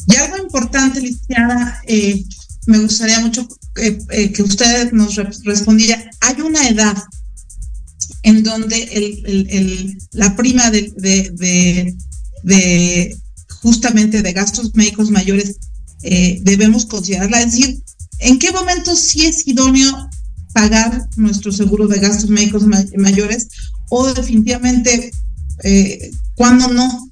Y 0.08 0.16
algo 0.16 0.36
importante, 0.36 1.00
licenciada, 1.00 1.80
eh, 1.86 2.22
me 2.68 2.78
gustaría 2.78 3.18
mucho 3.20 3.48
eh, 3.76 3.98
eh, 4.10 4.32
que 4.32 4.42
usted 4.42 4.92
nos 4.92 5.14
re- 5.16 5.30
respondiera. 5.44 5.98
Hay 6.20 6.40
una 6.42 6.68
edad 6.68 6.96
en 8.22 8.42
donde 8.42 8.78
la 10.12 10.36
prima 10.36 10.70
de, 10.70 10.82
justamente 13.62 14.22
de 14.22 14.32
gastos 14.32 14.74
médicos 14.74 15.10
mayores 15.10 15.56
eh, 16.02 16.38
debemos 16.42 16.86
considerarla. 16.86 17.40
Es 17.42 17.52
decir, 17.52 17.82
¿en 18.20 18.38
qué 18.38 18.52
momento 18.52 18.94
sí 18.94 19.26
es 19.26 19.46
idóneo 19.46 20.10
pagar 20.52 21.08
nuestro 21.16 21.52
seguro 21.52 21.86
de 21.88 21.98
gastos 22.00 22.28
médicos 22.30 22.64
ma- 22.66 22.84
mayores 22.96 23.48
o 23.88 24.12
definitivamente 24.12 25.10
eh, 25.64 26.10
cuándo 26.34 26.68
no? 26.68 27.08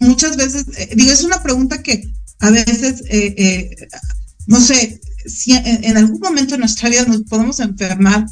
Muchas 0.00 0.36
veces, 0.36 0.66
digo, 0.94 1.10
es 1.10 1.24
una 1.24 1.42
pregunta 1.42 1.82
que 1.82 2.08
a 2.40 2.50
veces, 2.50 3.02
eh, 3.08 3.74
no 4.48 4.60
sé, 4.60 5.00
si 5.26 5.52
en, 5.52 5.84
en 5.84 5.96
algún 5.96 6.18
momento 6.20 6.54
de 6.54 6.58
nuestra 6.58 6.88
vida 6.88 7.04
nos 7.04 7.22
podemos 7.22 7.60
enfermar 7.60 8.26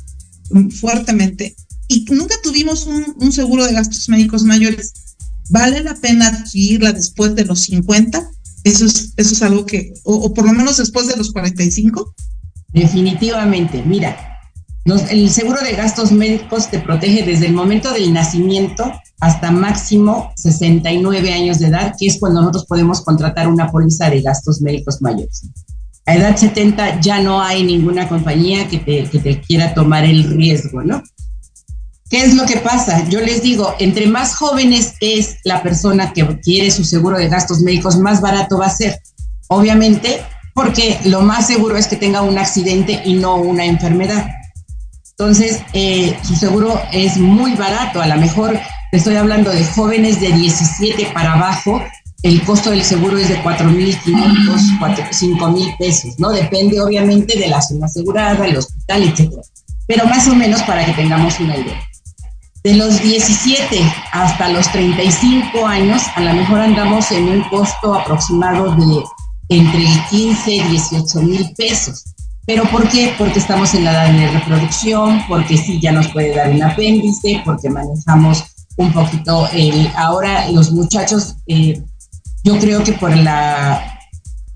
mm, 0.51 0.71
fuertemente 0.71 1.55
y 1.89 2.05
nunca 2.11 2.35
tuvimos 2.43 2.87
un, 2.87 3.33
seguro 3.33 3.65
de 3.65 3.73
gastos 3.73 4.09
médicos 4.09 4.43
mayores, 4.43 4.93
¿vale 5.51 5.83
la 5.83 5.95
pena 5.95 6.29
adquirirla 6.29 6.93
después 6.93 7.35
de 7.35 7.45
los 7.45 7.61
50? 7.61 8.29
Eso 8.65 8.87
es, 8.87 9.13
eso 9.17 9.35
es 9.35 9.43
algo 9.43 9.65
que, 9.67 9.95
o, 10.03 10.33
por 10.35 10.47
lo 10.47 10.53
menos 10.53 10.79
después 10.79 11.07
de 11.07 11.17
los 11.17 11.33
45. 11.33 12.15
Definitivamente, 12.73 13.83
mira, 13.87 14.17
el 15.11 15.31
seguro 15.31 15.61
de 15.63 15.73
gastos 15.73 16.11
médicos 16.11 16.71
te 16.71 16.81
protege 16.81 17.25
desde 17.25 17.47
el 17.47 17.53
momento 17.53 17.93
del 17.93 18.13
nacimiento 18.13 18.93
hasta 19.21 19.51
máximo 19.51 20.33
69 20.37 21.33
años 21.33 21.61
de 21.61 21.69
edad, 21.69 21.95
que 21.99 22.07
es 22.07 22.19
cuando 22.19 22.41
nosotros 22.41 22.67
podemos 22.67 23.01
contratar 23.03 23.49
una 23.49 23.71
póliza 23.71 24.11
de 24.11 24.23
gastos 24.23 24.61
médicos 24.61 25.01
mayores. 25.01 25.43
A 26.07 26.15
edad 26.15 26.37
70 26.37 27.01
ya 27.01 27.21
no 27.21 27.43
hay 27.43 27.65
ninguna 27.65 28.09
compañía 28.09 28.69
que 28.69 28.79
te, 28.79 29.05
que 29.05 29.19
te 29.19 29.41
quiera 29.41 29.75
tomar 29.75 30.05
el 30.05 30.25
riesgo, 30.25 30.83
¿no? 30.83 31.03
¿Qué 32.09 32.23
es 32.23 32.35
lo 32.35 32.47
que 32.47 32.59
pasa? 32.59 33.09
Yo 33.09 33.21
les 33.21 33.43
digo, 33.43 33.75
entre 33.81 34.07
más 34.07 34.37
jóvenes 34.37 34.95
es 35.01 35.39
la 35.43 35.63
persona 35.63 36.13
que 36.13 36.25
quiere 36.41 36.71
su 36.71 36.85
seguro 36.85 37.19
de 37.19 37.29
gastos 37.29 37.61
médicos, 37.61 37.99
más 37.99 38.21
barato 38.21 38.59
va 38.59 38.67
a 38.67 38.71
ser. 38.71 39.01
Obviamente, 39.49 40.23
porque 40.55 40.99
lo 41.05 41.23
más 41.23 41.49
seguro 41.49 41.77
es 41.77 41.89
que 41.89 41.97
tenga 41.97 42.23
un 42.23 42.39
accidente 42.39 43.03
y 43.05 43.15
no 43.15 43.37
una 43.37 43.65
enfermedad. 43.65 44.27
Entonces, 45.19 45.63
eh, 45.73 46.17
su 46.23 46.37
seguro 46.37 46.81
es 46.93 47.17
muy 47.17 47.55
barato. 47.55 48.01
A 48.01 48.07
lo 48.07 48.17
mejor 48.17 48.59
estoy 48.93 49.17
hablando 49.17 49.51
de 49.51 49.65
jóvenes 49.65 50.21
de 50.21 50.31
17 50.31 51.11
para 51.13 51.33
abajo. 51.33 51.83
El 52.23 52.43
costo 52.45 52.71
del 52.71 52.83
seguro 52.83 53.19
es 53.19 53.29
de 53.29 53.43
4.500, 53.43 54.79
5.000 54.79 55.79
pesos, 55.79 56.19
¿no? 56.19 56.31
Depende 56.31 56.81
obviamente 56.81 57.39
de 57.39 57.49
la 57.49 57.61
zona 57.61 57.87
asegurada, 57.87 58.47
el 58.47 58.57
hospital, 58.57 59.03
etcétera. 59.03 59.43
Pero 59.87 60.07
más 60.07 60.27
o 60.27 60.35
menos 60.35 60.63
para 60.63 60.85
que 60.85 60.93
tengamos 60.93 61.39
una 61.39 61.57
idea. 61.57 61.81
De 62.65 62.75
los 62.75 63.01
17 63.01 63.81
hasta 64.11 64.49
los 64.49 64.71
35 64.73 65.65
años, 65.67 66.03
a 66.17 66.21
lo 66.21 66.35
mejor 66.35 66.61
andamos 66.61 67.13
en 67.13 67.29
un 67.29 67.43
costo 67.45 67.95
aproximado 67.95 68.75
de 68.75 69.05
entre 69.49 69.85
15 70.11 70.53
y 70.53 70.63
18 70.63 71.23
mil 71.23 71.55
pesos. 71.57 72.03
¿Pero 72.47 72.65
por 72.71 72.89
qué? 72.89 73.15
Porque 73.19 73.39
estamos 73.39 73.75
en 73.75 73.85
la 73.85 73.93
edad 73.93 74.13
de 74.13 74.39
reproducción, 74.39 75.23
porque 75.29 75.57
sí 75.57 75.81
ya 75.81 75.93
nos 75.93 76.09
puede 76.09 76.35
dar 76.35 76.51
un 76.51 76.63
apéndice, 76.63 77.43
porque 77.45 77.71
manejamos 77.71 78.45
un 78.77 78.93
poquito 78.93 79.49
el... 79.53 79.91
Ahora 79.97 80.51
los 80.51 80.73
muchachos, 80.73 81.37
eh, 81.47 81.83
yo 82.47 82.59
creo 82.61 82.85
que 82.85 82.93
por 82.93 83.15
la, 83.17 83.99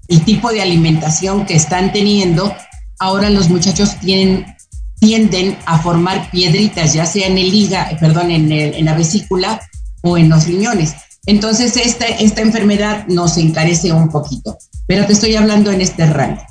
el 0.06 0.24
tipo 0.24 0.52
de 0.52 0.62
alimentación 0.62 1.44
que 1.44 1.56
están 1.56 1.92
teniendo, 1.92 2.54
ahora 3.00 3.30
los 3.30 3.48
muchachos 3.50 3.96
tienden 3.98 5.58
a 5.66 5.80
formar 5.80 6.30
piedritas, 6.30 6.92
ya 6.92 7.04
sea 7.04 7.26
en 7.26 7.36
el 7.36 7.52
hígado, 7.52 7.96
perdón, 7.98 8.30
en, 8.30 8.52
el- 8.52 8.84
la 8.84 8.94
vesícula 8.94 9.60
o 10.02 10.16
en 10.16 10.28
los 10.28 10.46
riñones. 10.46 10.94
Entonces 11.26 11.76
esta, 11.76 12.06
esta 12.06 12.42
enfermedad 12.42 13.06
nos 13.08 13.36
encarece 13.38 13.90
un 13.92 14.08
poquito, 14.08 14.56
pero 14.86 15.04
te 15.06 15.14
estoy 15.14 15.34
hablando 15.34 15.72
en 15.72 15.80
este 15.80 16.06
rango. 16.06 16.42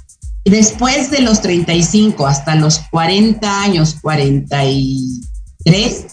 Después 0.43 1.09
de 1.09 1.21
los 1.21 1.41
35 1.41 2.27
hasta 2.27 2.55
los 2.55 2.79
40 2.91 3.61
años, 3.61 3.95
43, 4.01 6.05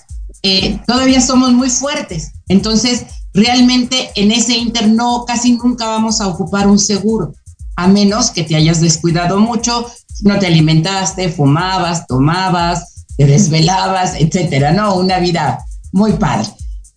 eh, 0.42 0.78
todavía 0.86 1.20
somos 1.20 1.52
muy 1.52 1.70
fuertes. 1.70 2.32
Entonces, 2.48 3.06
realmente 3.36 4.10
en 4.16 4.32
ese 4.32 4.56
inter 4.56 4.88
no, 4.88 5.24
casi 5.26 5.52
nunca 5.52 5.86
vamos 5.86 6.20
a 6.20 6.26
ocupar 6.26 6.66
un 6.66 6.78
seguro, 6.78 7.34
a 7.76 7.86
menos 7.86 8.30
que 8.30 8.42
te 8.42 8.56
hayas 8.56 8.80
descuidado 8.80 9.38
mucho, 9.38 9.86
no 10.22 10.38
te 10.38 10.46
alimentaste, 10.46 11.28
fumabas, 11.28 12.06
tomabas, 12.06 13.04
te 13.18 13.26
desvelabas, 13.26 14.14
etcétera, 14.18 14.72
¿no? 14.72 14.96
Una 14.96 15.18
vida 15.18 15.64
muy 15.92 16.14
padre. 16.14 16.48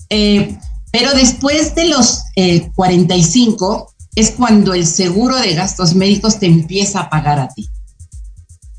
Eh, 0.09 0.57
pero 0.91 1.11
después 1.11 1.75
de 1.75 1.89
los 1.89 2.23
eh, 2.35 2.71
45 2.73 3.93
es 4.15 4.31
cuando 4.31 4.73
el 4.73 4.87
seguro 4.87 5.35
de 5.35 5.53
gastos 5.53 5.93
médicos 5.93 6.39
te 6.39 6.45
empieza 6.45 7.01
a 7.01 7.09
pagar 7.09 7.39
a 7.39 7.49
ti. 7.49 7.67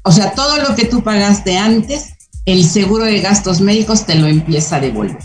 O 0.02 0.12
sea, 0.12 0.32
todo 0.32 0.56
lo 0.56 0.74
que 0.74 0.86
tú 0.86 1.02
pagaste 1.02 1.58
antes, 1.58 2.14
el 2.46 2.66
seguro 2.66 3.04
de 3.04 3.20
gastos 3.20 3.60
médicos 3.60 4.06
te 4.06 4.14
lo 4.14 4.26
empieza 4.26 4.76
a 4.76 4.80
devolver. 4.80 5.22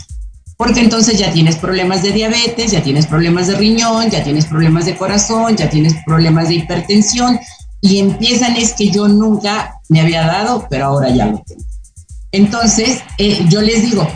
Porque 0.56 0.80
entonces 0.80 1.18
ya 1.18 1.32
tienes 1.32 1.56
problemas 1.56 2.02
de 2.02 2.12
diabetes, 2.12 2.72
ya 2.72 2.82
tienes 2.82 3.06
problemas 3.06 3.46
de 3.46 3.56
riñón, 3.56 4.08
ya 4.08 4.24
tienes 4.24 4.46
problemas 4.46 4.86
de 4.86 4.96
corazón, 4.96 5.56
ya 5.56 5.68
tienes 5.68 5.94
problemas 6.06 6.48
de 6.48 6.54
hipertensión 6.54 7.38
y 7.80 7.98
empiezan 7.98 8.56
es 8.56 8.72
que 8.72 8.90
yo 8.90 9.06
nunca 9.06 9.80
me 9.88 10.00
había 10.00 10.26
dado, 10.26 10.66
pero 10.70 10.86
ahora 10.86 11.10
ya 11.10 11.26
lo 11.26 11.42
tengo. 11.46 11.62
Entonces, 12.32 13.02
eh, 13.18 13.44
yo 13.48 13.60
les 13.60 13.82
digo, 13.82 14.08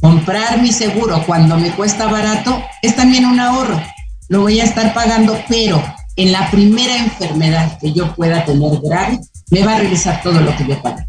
comprar 0.00 0.60
mi 0.60 0.72
seguro 0.72 1.22
cuando 1.26 1.56
me 1.56 1.70
cuesta 1.70 2.06
barato 2.06 2.62
es 2.82 2.94
también 2.96 3.24
un 3.24 3.40
ahorro. 3.40 3.80
Lo 4.28 4.42
voy 4.42 4.60
a 4.60 4.64
estar 4.64 4.92
pagando, 4.94 5.38
pero 5.48 5.82
en 6.16 6.32
la 6.32 6.50
primera 6.50 6.96
enfermedad 6.96 7.78
que 7.78 7.92
yo 7.92 8.14
pueda 8.14 8.44
tener 8.44 8.80
grave, 8.82 9.20
me 9.50 9.64
va 9.64 9.76
a 9.76 9.78
regresar 9.78 10.20
todo 10.22 10.40
lo 10.40 10.56
que 10.56 10.66
yo 10.66 10.80
pagué. 10.82 11.06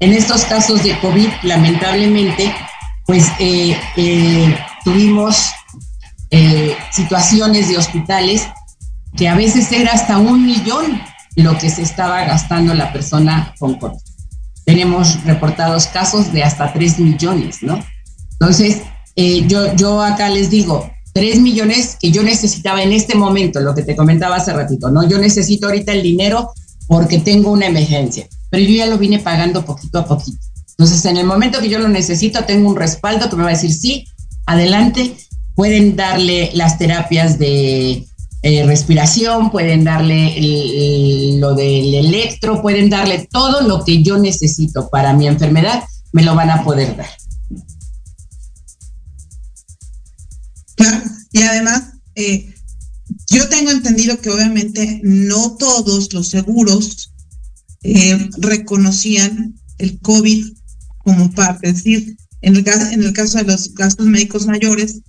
En 0.00 0.12
estos 0.12 0.44
casos 0.44 0.84
de 0.84 0.98
COVID, 1.00 1.28
lamentablemente, 1.42 2.54
pues 3.08 3.26
eh, 3.40 3.74
eh, 3.96 4.54
tuvimos 4.84 5.50
eh, 6.30 6.76
situaciones 6.92 7.70
de 7.70 7.78
hospitales 7.78 8.46
que 9.16 9.28
a 9.28 9.34
veces 9.34 9.72
era 9.72 9.92
hasta 9.92 10.18
un 10.18 10.44
millón 10.44 11.00
lo 11.34 11.56
que 11.56 11.70
se 11.70 11.80
estaba 11.80 12.22
gastando 12.26 12.74
la 12.74 12.92
persona 12.92 13.54
con 13.58 13.78
COVID. 13.78 13.96
Tenemos 14.66 15.24
reportados 15.24 15.86
casos 15.86 16.30
de 16.34 16.44
hasta 16.44 16.70
3 16.70 16.98
millones, 16.98 17.62
¿no? 17.62 17.82
Entonces, 18.32 18.82
yo, 19.16 19.74
yo 19.74 20.02
acá 20.02 20.28
les 20.28 20.50
digo, 20.50 20.90
3 21.14 21.40
millones 21.40 21.96
que 21.98 22.10
yo 22.10 22.22
necesitaba 22.22 22.82
en 22.82 22.92
este 22.92 23.14
momento, 23.14 23.60
lo 23.60 23.74
que 23.74 23.84
te 23.84 23.96
comentaba 23.96 24.36
hace 24.36 24.52
ratito, 24.52 24.90
¿no? 24.90 25.08
Yo 25.08 25.18
necesito 25.18 25.68
ahorita 25.68 25.92
el 25.92 26.02
dinero 26.02 26.52
porque 26.86 27.20
tengo 27.20 27.52
una 27.52 27.66
emergencia, 27.66 28.28
pero 28.50 28.62
yo 28.64 28.74
ya 28.74 28.86
lo 28.86 28.98
vine 28.98 29.18
pagando 29.18 29.64
poquito 29.64 30.00
a 30.00 30.04
poquito. 30.04 30.47
Entonces, 30.78 31.04
en 31.06 31.16
el 31.16 31.26
momento 31.26 31.60
que 31.60 31.68
yo 31.68 31.80
lo 31.80 31.88
necesito, 31.88 32.44
tengo 32.44 32.68
un 32.68 32.76
respaldo 32.76 33.28
que 33.28 33.34
me 33.34 33.42
va 33.42 33.48
a 33.48 33.54
decir, 33.54 33.72
sí, 33.72 34.04
adelante, 34.46 35.16
pueden 35.56 35.96
darle 35.96 36.52
las 36.54 36.78
terapias 36.78 37.36
de 37.36 38.06
eh, 38.42 38.64
respiración, 38.64 39.50
pueden 39.50 39.82
darle 39.82 41.36
lo 41.40 41.54
del 41.54 41.94
electro, 41.96 42.62
pueden 42.62 42.90
darle 42.90 43.26
todo 43.28 43.62
lo 43.62 43.84
que 43.84 44.04
yo 44.04 44.18
necesito 44.18 44.88
para 44.88 45.14
mi 45.14 45.26
enfermedad, 45.26 45.82
me 46.12 46.22
lo 46.22 46.36
van 46.36 46.50
a 46.50 46.62
poder 46.62 46.96
dar. 46.96 47.10
Claro, 50.76 51.02
y 51.32 51.42
además, 51.42 51.94
eh, 52.14 52.54
yo 53.26 53.48
tengo 53.48 53.72
entendido 53.72 54.20
que 54.20 54.30
obviamente 54.30 55.00
no 55.02 55.56
todos 55.56 56.12
los 56.12 56.28
seguros 56.28 57.12
eh, 57.82 58.30
reconocían 58.38 59.56
el 59.78 59.98
COVID 59.98 60.57
como 61.08 61.30
parte. 61.30 61.70
Es 61.70 61.76
decir, 61.76 62.16
en 62.42 62.56
el, 62.56 62.64
ca- 62.64 62.92
en 62.92 63.02
el 63.02 63.12
caso 63.14 63.38
de 63.38 63.44
los 63.44 63.72
gastos 63.74 64.06
médicos 64.06 64.46
mayores, 64.46 65.00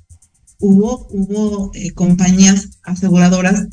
hubo, 0.59 1.07
hubo 1.11 1.71
eh, 1.73 1.91
compañías 1.93 2.69
aseguradoras 2.83 3.67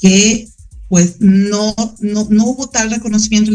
que 0.00 0.46
pues 0.88 1.16
no, 1.20 1.74
no, 2.00 2.26
no 2.30 2.44
hubo 2.46 2.68
tal 2.68 2.90
reconocimiento, 2.90 3.52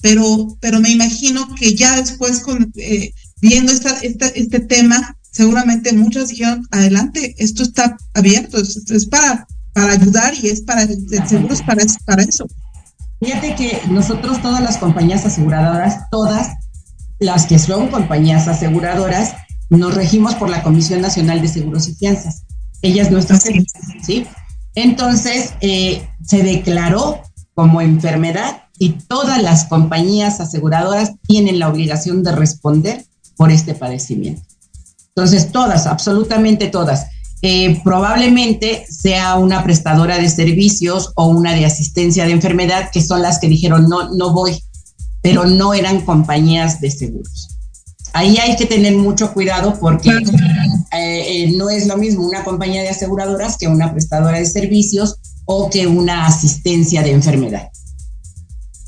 pero, 0.00 0.56
pero 0.60 0.80
me 0.80 0.90
imagino 0.90 1.54
que 1.58 1.74
ya 1.74 1.96
después 1.96 2.40
con, 2.40 2.72
eh, 2.76 3.12
viendo 3.40 3.72
esta, 3.72 3.90
esta, 4.00 4.26
este 4.28 4.60
tema, 4.60 5.16
seguramente 5.30 5.92
muchas 5.92 6.28
dijeron, 6.28 6.66
adelante, 6.70 7.34
esto 7.38 7.62
está 7.62 7.96
abierto, 8.14 8.58
es, 8.58 8.76
es 8.90 9.06
para, 9.06 9.46
para 9.74 9.92
ayudar 9.92 10.32
y 10.42 10.48
es 10.48 10.60
para, 10.62 10.82
el 10.82 11.28
seguro 11.28 11.54
es 11.54 11.62
para, 11.62 11.84
para 12.04 12.22
eso. 12.22 12.46
Fíjate 13.20 13.54
que 13.54 13.80
nosotros, 13.90 14.42
todas 14.42 14.62
las 14.62 14.76
compañías 14.78 15.24
aseguradoras, 15.24 16.10
todas 16.10 16.48
las 17.18 17.46
que 17.46 17.58
son 17.58 17.88
compañías 17.88 18.48
aseguradoras, 18.48 19.34
nos 19.70 19.94
regimos 19.94 20.34
por 20.34 20.48
la 20.48 20.62
Comisión 20.62 21.00
Nacional 21.00 21.40
de 21.40 21.48
Seguros 21.48 21.88
y 21.88 21.94
Fianzas. 21.94 22.44
Ella 22.82 23.02
es 23.02 23.10
nuestra 23.10 23.38
¿sí? 23.38 24.26
Entonces, 24.74 25.54
eh, 25.60 26.08
se 26.24 26.42
declaró 26.42 27.22
como 27.54 27.80
enfermedad 27.80 28.64
y 28.78 28.90
todas 28.90 29.42
las 29.42 29.64
compañías 29.64 30.40
aseguradoras 30.40 31.12
tienen 31.26 31.58
la 31.58 31.68
obligación 31.68 32.22
de 32.22 32.32
responder 32.32 33.04
por 33.36 33.50
este 33.50 33.74
padecimiento. 33.74 34.42
Entonces, 35.08 35.50
todas, 35.50 35.86
absolutamente 35.86 36.68
todas. 36.68 37.06
Eh, 37.42 37.80
probablemente 37.84 38.86
sea 38.88 39.36
una 39.36 39.62
prestadora 39.62 40.18
de 40.18 40.28
servicios 40.28 41.12
o 41.16 41.26
una 41.26 41.54
de 41.54 41.66
asistencia 41.66 42.24
de 42.24 42.32
enfermedad 42.32 42.90
que 42.90 43.02
son 43.02 43.22
las 43.22 43.38
que 43.38 43.48
dijeron 43.48 43.88
no, 43.88 44.14
no 44.14 44.32
voy, 44.32 44.58
pero 45.26 45.44
no 45.44 45.74
eran 45.74 46.02
compañías 46.02 46.80
de 46.80 46.88
seguros. 46.88 47.48
Ahí 48.12 48.36
hay 48.36 48.54
que 48.54 48.64
tener 48.64 48.94
mucho 48.96 49.34
cuidado 49.34 49.76
porque 49.80 50.10
eh, 50.10 50.22
eh, 50.92 51.52
no 51.56 51.68
es 51.68 51.88
lo 51.88 51.96
mismo 51.96 52.24
una 52.24 52.44
compañía 52.44 52.82
de 52.82 52.90
aseguradoras 52.90 53.56
que 53.58 53.66
una 53.66 53.92
prestadora 53.92 54.38
de 54.38 54.46
servicios 54.46 55.16
o 55.44 55.68
que 55.68 55.88
una 55.88 56.26
asistencia 56.26 57.02
de 57.02 57.10
enfermedad. 57.10 57.70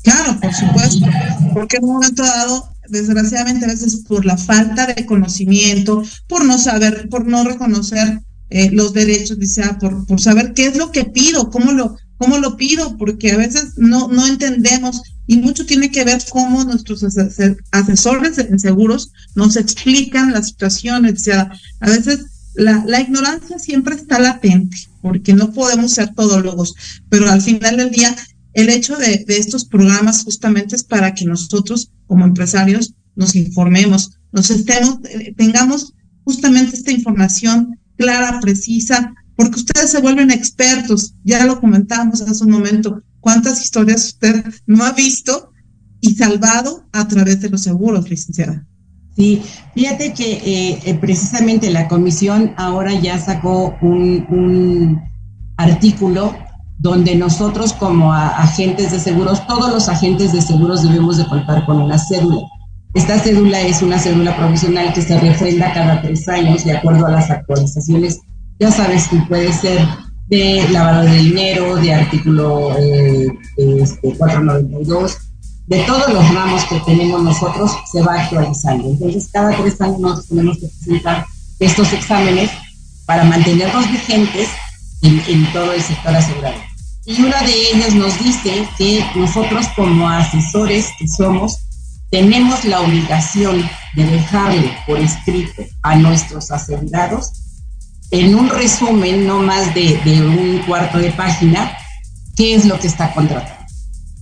Claro, 0.01 0.39
por 0.39 0.53
supuesto, 0.53 1.05
porque 1.53 1.75
en 1.75 1.83
un 1.83 1.93
momento 1.95 2.23
dado, 2.23 2.69
desgraciadamente 2.87 3.65
a 3.65 3.67
veces 3.67 3.97
por 4.07 4.23
la 4.23 4.37
falta 4.37 4.87
de 4.87 5.05
conocimiento, 5.05 6.03
por 6.29 6.45
no 6.45 6.57
saber, 6.57 7.09
por 7.09 7.27
no 7.27 7.43
reconocer 7.43 8.21
eh, 8.49 8.71
los 8.71 8.93
derechos, 8.93 9.37
sea, 9.51 9.77
por, 9.77 10.05
por 10.05 10.21
saber 10.21 10.53
qué 10.53 10.67
es 10.67 10.77
lo 10.77 10.93
que 10.93 11.03
pido, 11.03 11.49
cómo 11.49 11.73
lo, 11.73 11.97
cómo 12.17 12.37
lo 12.37 12.55
pido, 12.55 12.95
porque 12.95 13.33
a 13.33 13.37
veces 13.37 13.73
no, 13.75 14.07
no 14.07 14.25
entendemos 14.25 15.01
y 15.29 15.37
mucho 15.37 15.63
tiene 15.63 15.91
que 15.91 16.03
ver 16.03 16.19
cómo 16.31 16.63
nuestros 16.63 17.03
asesores 17.03 18.37
en 18.39 18.57
seguros 18.57 19.11
nos 19.35 19.57
explican 19.57 20.31
las 20.31 20.47
situaciones, 20.47 21.13
o 21.13 21.23
sea, 21.23 21.51
a 21.79 21.87
veces 21.87 22.25
la, 22.55 22.99
ignorancia 22.99 23.59
siempre 23.59 23.93
está 23.93 24.17
latente, 24.17 24.75
porque 25.03 25.33
no 25.33 25.51
podemos 25.51 25.91
ser 25.91 26.15
todólogos, 26.15 26.73
pero 27.09 27.29
al 27.29 27.43
final 27.43 27.77
del 27.77 27.91
día 27.91 28.15
el 28.53 28.69
hecho 28.69 28.97
de, 28.97 29.23
de, 29.27 29.37
estos 29.37 29.65
programas 29.65 30.23
justamente 30.23 30.75
es 30.75 30.83
para 30.83 31.13
que 31.13 31.25
nosotros 31.25 31.91
como 32.07 32.25
empresarios 32.25 32.95
nos 33.15 33.35
informemos, 33.35 34.17
nos 34.31 34.49
estemos, 34.49 34.97
eh, 35.11 35.35
tengamos 35.37 35.93
justamente 36.23 36.75
esta 36.75 36.91
información 36.91 37.77
clara, 37.97 38.39
precisa, 38.41 39.13
porque 39.35 39.59
ustedes 39.59 39.91
se 39.91 40.01
vuelven 40.01 40.31
expertos, 40.31 41.13
ya 41.23 41.45
lo 41.45 41.59
comentábamos 41.59 42.19
hace 42.21 42.43
un 42.43 42.49
momento, 42.49 43.03
cuántas 43.19 43.61
historias 43.61 44.05
usted 44.05 44.45
no 44.65 44.83
ha 44.83 44.91
visto 44.91 45.51
y 46.01 46.15
salvado 46.15 46.85
a 46.93 47.07
través 47.07 47.41
de 47.41 47.49
los 47.49 47.61
seguros, 47.61 48.09
licenciada. 48.09 48.65
Sí, 49.15 49.41
fíjate 49.75 50.13
que 50.13 50.31
eh, 50.31 50.79
eh, 50.85 50.93
precisamente 50.95 51.69
la 51.71 51.87
comisión 51.89 52.53
ahora 52.55 52.93
ya 52.93 53.19
sacó 53.19 53.75
un, 53.81 55.01
artículo 55.57 56.33
donde 56.77 57.15
nosotros 57.15 57.73
como 57.73 58.13
agentes 58.13 58.93
de 58.93 58.99
seguros, 59.01 59.45
todos 59.45 59.73
los 59.73 59.89
agentes 59.89 60.31
de 60.31 60.41
seguros 60.41 60.83
debemos 60.83 61.17
de 61.17 61.27
contar 61.27 61.65
con 61.65 61.81
una 61.81 61.97
cédula. 61.97 62.47
Esta 62.93 63.19
cédula 63.19 63.59
es 63.59 63.81
una 63.81 63.99
cédula 63.99 64.37
profesional 64.37 64.93
que 64.93 65.01
se 65.01 65.19
refrenda 65.19 65.73
cada 65.73 66.01
tres 66.01 66.29
años 66.29 66.63
de 66.63 66.77
acuerdo 66.77 67.07
a 67.07 67.11
las 67.11 67.29
actualizaciones. 67.29 68.21
Ya 68.57 68.71
sabes 68.71 69.09
que 69.09 69.17
puede 69.27 69.51
ser 69.51 69.85
de 70.29 70.69
lavado 70.69 71.03
de 71.03 71.17
dinero, 71.17 71.75
de 71.77 71.93
artículo 71.93 72.77
eh, 72.77 73.27
este, 73.57 74.13
492, 74.13 75.17
de 75.65 75.79
todos 75.83 76.13
los 76.13 76.33
ramos 76.33 76.63
que 76.65 76.79
tenemos 76.81 77.23
nosotros 77.23 77.71
se 77.91 78.01
va 78.01 78.21
actualizando. 78.21 78.89
Entonces, 78.89 79.29
cada 79.31 79.55
tres 79.57 79.81
años 79.81 79.99
nosotros 79.99 80.27
tenemos 80.27 80.57
que 80.57 80.67
presentar 80.67 81.25
estos 81.59 81.93
exámenes 81.93 82.51
para 83.05 83.23
mantenernos 83.23 83.89
vigentes 83.91 84.49
en, 85.01 85.19
en 85.27 85.51
todo 85.51 85.73
el 85.73 85.81
sector 85.81 86.15
asegurado. 86.15 86.57
Y 87.05 87.21
una 87.23 87.41
de 87.41 87.71
ellas 87.73 87.95
nos 87.95 88.19
dice 88.23 88.67
que 88.77 89.03
nosotros 89.15 89.65
como 89.75 90.07
asesores 90.07 90.89
que 90.99 91.07
somos, 91.07 91.57
tenemos 92.11 92.65
la 92.65 92.81
obligación 92.81 93.67
de 93.95 94.05
dejarle 94.05 94.77
por 94.85 94.99
escrito 94.99 95.63
a 95.81 95.95
nuestros 95.95 96.51
asegurados 96.51 97.31
en 98.11 98.35
un 98.35 98.49
resumen, 98.49 99.27
no 99.27 99.39
más 99.39 99.73
de, 99.73 99.99
un 100.05 100.61
cuarto 100.65 100.97
de 100.97 101.11
página, 101.11 101.71
qué 102.35 102.55
es 102.55 102.65
lo 102.65 102.79
que 102.79 102.87
está 102.87 103.13
contratando. 103.13 103.65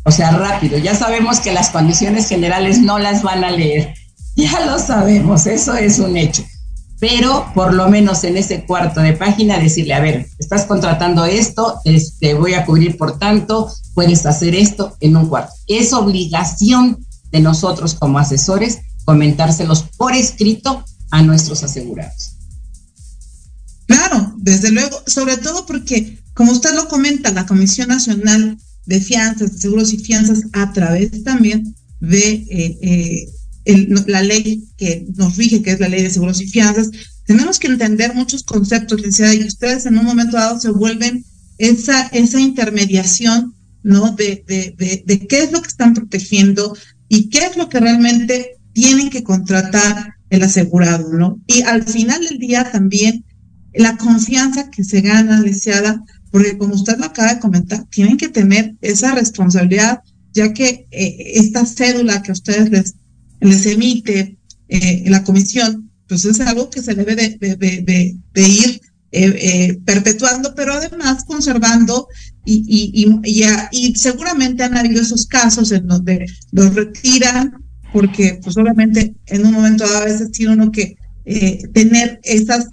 O 0.04 0.12
sea, 0.12 0.32
rápido, 0.32 0.78
ya 0.78 0.96
sabemos 0.96 1.40
que 1.40 1.52
las 1.52 1.70
condiciones 1.70 2.28
generales 2.30 2.80
no 2.80 3.00
las 3.00 3.24
van 3.24 3.44
a 3.44 3.52
leer, 3.52 3.94
ya 4.36 4.66
lo 4.66 4.80
sabemos, 4.80 5.46
eso 5.48 5.74
es 5.76 6.00
un 6.00 6.18
hecho 6.18 6.44
pero 7.00 7.52
por 7.54 7.74
lo 7.74 7.90
menos 7.90 8.24
en 8.24 8.38
ese 8.38 8.66
cuarto 8.66 9.02
de 9.02 9.14
página 9.14 9.60
decirle, 9.60 9.94
a 9.94 10.00
ver, 10.00 10.28
estás 10.40 10.66
contratando 10.66 11.26
esto, 11.26 11.80
te 11.84 11.96
este, 11.96 12.34
voy 12.34 12.56
a 12.56 12.66
cubrir 12.66 12.98
por 12.98 13.20
tanto, 13.20 13.72
puedes 13.94 14.26
hacer 14.26 14.56
esto 14.56 14.96
en 15.00 15.16
un 15.16 15.28
cuarto. 15.28 15.54
Es 15.68 15.94
obligación 15.94 17.06
de 17.32 17.40
nosotros 17.40 17.94
como 17.94 18.20
asesores 18.20 18.80
comentárselos 19.06 19.84
por 19.98 20.14
escrito 20.14 20.84
a 21.12 21.22
nuestros 21.22 21.64
asegurados. 21.64 22.37
Desde 24.48 24.72
luego, 24.72 25.04
sobre 25.06 25.36
todo 25.36 25.66
porque, 25.66 26.20
como 26.34 26.54
usted 26.54 26.74
lo 26.74 26.88
comenta, 26.88 27.34
la 27.34 27.45
Comisión 27.45 27.89
Nacional 27.89 28.58
de 28.86 29.02
Fianzas, 29.02 29.52
de 29.52 29.58
Seguros 29.60 29.91
y 29.91 29.98
Fianzas, 29.98 30.45
a 30.54 30.72
través 30.72 31.22
también 31.26 31.76
de 32.00 32.45
eh, 32.50 33.28
eh, 33.66 33.88
la 34.08 34.22
ley 34.24 34.64
que 34.78 35.06
nos 35.18 35.36
rige, 35.36 35.62
que 35.62 35.72
es 35.72 35.82
la 35.82 35.89
ley 35.89 36.02
de 36.02 36.10
seguros 36.10 36.39
y 36.39 36.48
fianzas, 36.48 36.91
tenemos 37.26 37.60
que 37.60 37.68
entender 37.68 38.16
muchos 38.16 38.43
conceptos, 38.43 39.02
licenciada, 39.02 39.36
y 39.36 39.43
ustedes 39.43 39.86
en 39.86 39.98
un 39.98 40.06
momento 40.06 40.38
dado 40.38 40.58
se 40.62 40.72
vuelven 40.72 41.26
esa, 41.58 42.08
esa 42.14 42.39
intermediación, 42.39 43.54
¿no? 43.84 44.12
De, 44.12 44.45
de, 44.48 44.74
de, 44.78 45.04
de 45.06 45.28
qué 45.28 45.43
es 45.43 45.52
lo 45.52 45.62
que 45.62 45.68
están 45.68 45.93
protegiendo 45.93 46.74
y 47.10 47.28
qué 47.28 47.39
es 47.39 47.58
lo 47.58 47.68
que 47.68 47.82
realmente 47.82 48.56
tienen 48.72 49.10
que 49.10 49.24
contratar 49.24 50.14
el 50.30 50.43
asegurado, 50.43 51.12
¿no? 51.12 51.38
Y 51.48 51.64
al 51.64 51.84
final 51.84 52.22
del 52.24 52.39
día 52.39 52.72
también 52.72 53.26
la 53.78 53.97
confianza 53.97 54.69
que 54.69 54.84
se 54.84 55.01
gana, 55.01 55.41
licenciada, 55.41 56.03
porque 56.32 56.57
como 56.57 56.75
usted 56.75 56.97
lo 56.97 57.05
acaba 57.05 57.34
de 57.34 57.39
comentar, 57.39 57.86
tienen 57.89 58.17
que 58.17 58.30
tener 58.30 58.75
esa 58.82 59.13
responsabilidad, 59.13 60.01
ya 60.34 60.53
que 60.53 60.88
eh, 60.91 61.32
esta 61.36 61.65
cédula 61.65 62.21
que 62.21 62.32
ustedes 62.32 62.95
les 63.39 63.65
emite 63.65 64.38
eh, 64.67 65.03
la 65.07 65.23
comisión, 65.23 65.91
pues 66.07 66.25
es 66.25 66.39
algo 66.39 66.69
que 66.69 66.82
se 66.82 66.95
debe 66.95 67.15
de, 67.15 68.17
ir 68.36 68.82
eh, 69.11 69.80
perpetuando, 69.86 70.53
pero 70.55 70.73
además 70.73 71.23
conservando 71.25 72.07
y, 72.45 72.63
y, 72.67 73.05
y, 73.23 73.43
y, 73.71 73.95
seguramente 73.95 74.63
han 74.63 74.78
habido 74.78 75.01
esos 75.01 75.28
casos 75.28 75.71
en 75.71 75.88
donde 75.88 76.25
los 76.51 76.73
retiran 76.73 77.63
porque 77.93 78.39
pues 78.43 78.57
obviamente 78.57 79.15
en 79.28 79.45
un 79.45 79.53
momento 79.53 79.86
a 79.86 80.05
veces 80.05 80.32
tiene 80.32 80.53
uno 80.53 80.71
que 80.71 80.97
tener 81.73 82.19
esas 82.23 82.67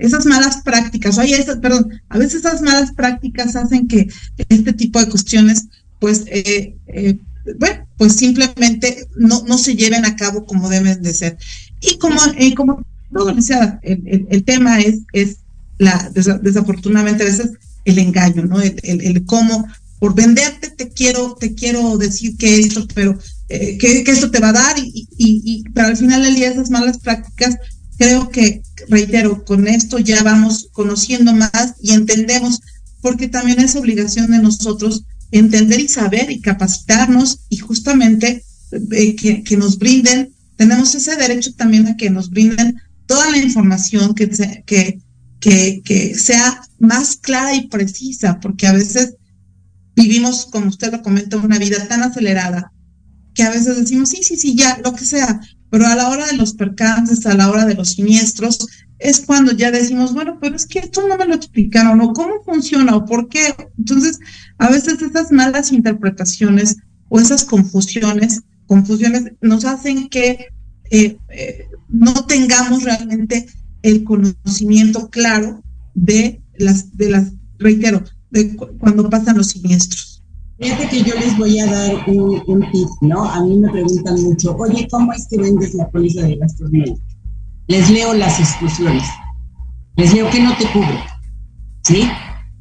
esas 0.00 0.26
malas 0.26 0.62
prácticas, 0.62 1.18
oye, 1.18 1.38
esas, 1.38 1.58
perdón, 1.58 1.90
a 2.08 2.18
veces 2.18 2.40
esas 2.40 2.62
malas 2.62 2.92
prácticas 2.92 3.54
hacen 3.56 3.86
que 3.86 4.08
este 4.48 4.72
tipo 4.72 4.98
de 4.98 5.08
cuestiones 5.08 5.66
pues 6.00 6.24
eh, 6.28 6.76
eh, 6.88 7.18
bueno, 7.58 7.86
pues 7.96 8.16
simplemente 8.16 9.06
no, 9.16 9.44
no 9.46 9.58
se 9.58 9.76
lleven 9.76 10.04
a 10.04 10.16
cabo 10.16 10.44
como 10.44 10.68
deben 10.68 11.02
de 11.02 11.14
ser. 11.14 11.38
Y 11.80 11.98
como, 11.98 12.20
eh, 12.36 12.54
como 12.54 12.84
todo, 13.12 13.30
el, 13.30 13.38
el, 13.82 14.26
el, 14.30 14.44
tema 14.44 14.80
es, 14.80 15.00
es 15.12 15.38
la, 15.78 16.10
desafortunadamente 16.42 17.22
a 17.22 17.26
veces 17.26 17.52
el 17.84 17.98
engaño, 17.98 18.44
¿no? 18.44 18.60
El, 18.60 18.78
el, 18.82 19.00
el, 19.00 19.24
cómo, 19.24 19.66
por 19.98 20.14
venderte 20.14 20.70
te 20.70 20.90
quiero, 20.90 21.36
te 21.38 21.54
quiero 21.54 21.96
decir 21.96 22.36
que 22.36 22.60
esto, 22.60 22.86
pero 22.94 23.18
eh, 23.48 23.78
que, 23.78 24.04
que, 24.04 24.10
esto 24.10 24.30
te 24.30 24.40
va 24.40 24.50
a 24.50 24.54
dar 24.54 24.78
y, 24.78 25.08
y, 25.16 25.42
y, 25.44 25.64
pero 25.74 25.88
al 25.88 25.96
final 25.96 26.22
del 26.22 26.34
día 26.34 26.50
esas 26.50 26.70
malas 26.70 26.98
prácticas, 26.98 27.56
creo 28.00 28.30
que, 28.30 28.62
reitero, 28.88 29.44
con 29.44 29.68
esto 29.68 29.98
ya 29.98 30.22
vamos 30.22 30.70
conociendo 30.72 31.34
más 31.34 31.74
y 31.82 31.92
entendemos, 31.92 32.62
porque 33.02 33.28
también 33.28 33.60
es 33.60 33.76
obligación 33.76 34.30
de 34.30 34.38
nosotros 34.38 35.04
entender 35.32 35.80
y 35.80 35.88
saber 35.88 36.30
y 36.30 36.40
capacitarnos 36.40 37.40
y 37.50 37.58
justamente 37.58 38.42
eh, 38.92 39.14
que, 39.16 39.42
que, 39.42 39.56
nos 39.58 39.78
brinden, 39.78 40.32
tenemos 40.56 40.94
ese 40.94 41.14
derecho 41.16 41.52
también 41.52 41.88
a 41.88 41.96
que 41.98 42.08
nos 42.08 42.30
brinden 42.30 42.80
toda 43.04 43.30
la 43.30 43.36
información 43.36 44.14
que, 44.14 44.30
que, 44.64 45.82
que 45.84 46.14
sea 46.14 46.62
más 46.78 47.16
clara 47.16 47.54
y 47.54 47.68
precisa, 47.68 48.40
porque 48.40 48.66
a 48.66 48.72
veces 48.72 49.16
vivimos, 49.94 50.46
como 50.46 50.68
usted 50.68 50.90
lo 50.90 51.02
comenta, 51.02 51.36
una 51.36 51.58
vida 51.58 51.86
tan 51.86 52.02
acelerada 52.02 52.72
que 53.34 53.42
a 53.42 53.50
veces 53.50 53.76
decimos, 53.76 54.08
sí, 54.08 54.22
sí, 54.22 54.38
sí, 54.38 54.56
ya, 54.56 54.80
lo 54.82 54.94
que 54.94 55.04
sea, 55.04 55.38
pero 55.70 55.86
a 55.86 55.94
la 55.94 56.08
hora 56.08 56.26
de 56.26 56.36
los 56.36 56.54
percances, 56.54 57.24
a 57.26 57.34
la 57.34 57.48
hora 57.48 57.64
de 57.64 57.74
los 57.74 57.90
siniestros, 57.90 58.66
es 58.98 59.20
cuando 59.20 59.52
ya 59.52 59.70
decimos, 59.70 60.12
bueno, 60.12 60.38
pero 60.40 60.56
es 60.56 60.66
que 60.66 60.80
esto 60.80 61.06
no 61.08 61.16
me 61.16 61.26
lo 61.26 61.34
explicaron, 61.34 62.00
o 62.00 62.12
cómo 62.12 62.42
funciona, 62.44 62.96
o 62.96 63.04
por 63.04 63.28
qué. 63.28 63.54
Entonces, 63.78 64.18
a 64.58 64.68
veces 64.68 65.00
esas 65.00 65.32
malas 65.32 65.72
interpretaciones 65.72 66.76
o 67.08 67.18
esas 67.18 67.44
confusiones, 67.44 68.42
confusiones 68.66 69.32
nos 69.40 69.64
hacen 69.64 70.08
que 70.08 70.48
eh, 70.90 71.16
eh, 71.30 71.68
no 71.88 72.12
tengamos 72.26 72.84
realmente 72.84 73.46
el 73.82 74.04
conocimiento 74.04 75.08
claro 75.08 75.62
de 75.94 76.42
las, 76.58 76.96
de 76.96 77.10
las, 77.10 77.32
reitero, 77.58 78.04
de 78.30 78.54
cu 78.56 78.66
cuando 78.78 79.08
pasan 79.08 79.36
los 79.36 79.48
siniestros. 79.48 80.09
Fíjate 80.60 80.88
que 80.88 81.02
yo 81.02 81.14
les 81.14 81.38
voy 81.38 81.58
a 81.58 81.64
dar 81.64 82.04
un, 82.06 82.42
un, 82.46 82.70
tip, 82.70 82.88
¿no? 83.00 83.24
A 83.24 83.42
mí 83.42 83.56
me 83.56 83.70
preguntan 83.70 84.22
mucho, 84.22 84.54
oye, 84.58 84.86
¿cómo 84.90 85.10
es 85.14 85.26
que 85.26 85.38
vendes 85.38 85.72
la 85.72 85.88
póliza 85.88 86.20
de 86.20 86.36
gastos 86.36 86.70
médicos? 86.70 87.00
Les 87.66 87.88
leo 87.88 88.12
las 88.12 88.38
exclusiones, 88.38 89.04
les 89.96 90.12
leo 90.12 90.28
que 90.28 90.42
no 90.42 90.54
te 90.58 90.66
cubre, 90.66 91.02
¿sí? 91.82 92.06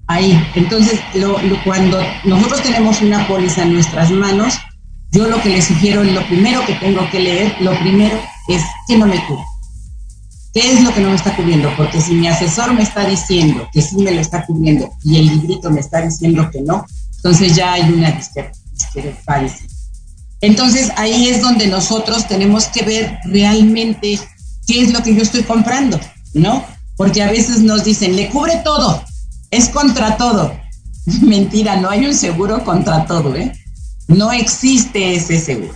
Ahí, 0.08 0.42
entonces, 0.56 0.98
lo, 1.16 1.42
lo, 1.42 1.62
cuando 1.66 2.00
nosotros 2.24 2.64
tenemos 2.64 3.02
una 3.02 3.28
póliza 3.28 3.64
en 3.64 3.74
nuestras 3.74 4.12
manos, 4.12 4.54
yo 5.12 5.28
lo 5.28 5.42
que 5.42 5.50
les 5.50 5.66
sugiero, 5.66 6.02
lo 6.02 6.26
primero 6.28 6.66
que 6.66 6.76
tengo 6.76 7.02
que 7.12 7.20
leer, 7.20 7.54
lo 7.60 7.78
primero 7.80 8.18
es 8.48 8.62
que 8.88 8.98
no 8.98 9.08
me 9.08 9.22
cubre. 9.28 9.44
¿Qué 10.54 10.72
es 10.72 10.82
lo 10.84 10.94
que 10.94 11.02
no 11.02 11.10
me 11.10 11.16
está 11.16 11.36
cubriendo? 11.36 11.70
Porque 11.76 12.00
si 12.00 12.14
mi 12.14 12.28
asesor 12.28 12.74
me 12.74 12.84
está 12.84 13.06
diciendo 13.06 13.68
que 13.74 13.82
sí 13.82 13.98
me 13.98 14.12
lo 14.12 14.22
está 14.22 14.46
cubriendo 14.46 14.90
y 15.04 15.18
el 15.18 15.28
librito 15.28 15.70
me 15.70 15.82
está 15.82 16.02
diciendo 16.02 16.50
que 16.50 16.62
no, 16.62 16.86
entonces 17.20 17.56
ya 17.56 17.74
hay 17.74 17.92
una 17.92 18.12
discrepancia. 18.12 19.68
Entonces 20.42 20.92
ahí 20.96 21.28
es 21.28 21.42
donde 21.42 21.68
nosotros 21.68 22.28
tenemos 22.28 22.68
que 22.68 22.84
ver 22.84 23.20
realmente 23.26 24.18
qué 24.66 24.82
es 24.82 24.94
lo 24.94 25.04
que 25.04 25.14
yo 25.14 25.22
estoy 25.22 25.44
comprando, 25.44 26.00
¿no? 26.34 26.64
Porque 26.96 27.22
a 27.22 27.30
veces 27.30 27.60
nos 27.60 27.84
dicen, 27.84 28.16
le 28.16 28.30
cubre 28.30 28.62
todo, 28.64 29.04
es 29.52 29.68
contra 29.68 30.16
todo. 30.16 30.58
Mentira, 31.22 31.76
no 31.76 31.90
hay 31.90 32.06
un 32.06 32.14
seguro 32.14 32.64
contra 32.64 33.06
todo, 33.06 33.36
¿eh? 33.36 33.52
No 34.08 34.32
existe 34.32 35.16
ese 35.16 35.40
seguro. 35.40 35.76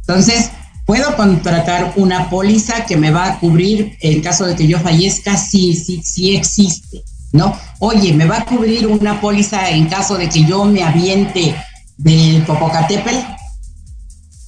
Entonces, 0.00 0.50
puedo 0.86 1.14
contratar 1.16 1.92
una 1.96 2.30
póliza 2.30 2.86
que 2.86 2.96
me 2.96 3.10
va 3.10 3.26
a 3.26 3.38
cubrir 3.38 3.98
en 4.00 4.22
caso 4.22 4.46
de 4.46 4.56
que 4.56 4.66
yo 4.66 4.80
fallezca, 4.80 5.36
sí, 5.36 5.74
sí, 5.74 6.00
sí 6.02 6.34
existe, 6.34 7.04
¿no? 7.32 7.54
Oye, 7.80 8.12
me 8.12 8.26
va 8.26 8.38
a 8.38 8.44
cubrir 8.44 8.86
una 8.86 9.20
póliza 9.20 9.70
en 9.70 9.86
caso 9.86 10.16
de 10.16 10.28
que 10.28 10.44
yo 10.44 10.64
me 10.64 10.82
aviente 10.82 11.54
del 11.96 12.42
Popocatépetl 12.42 13.16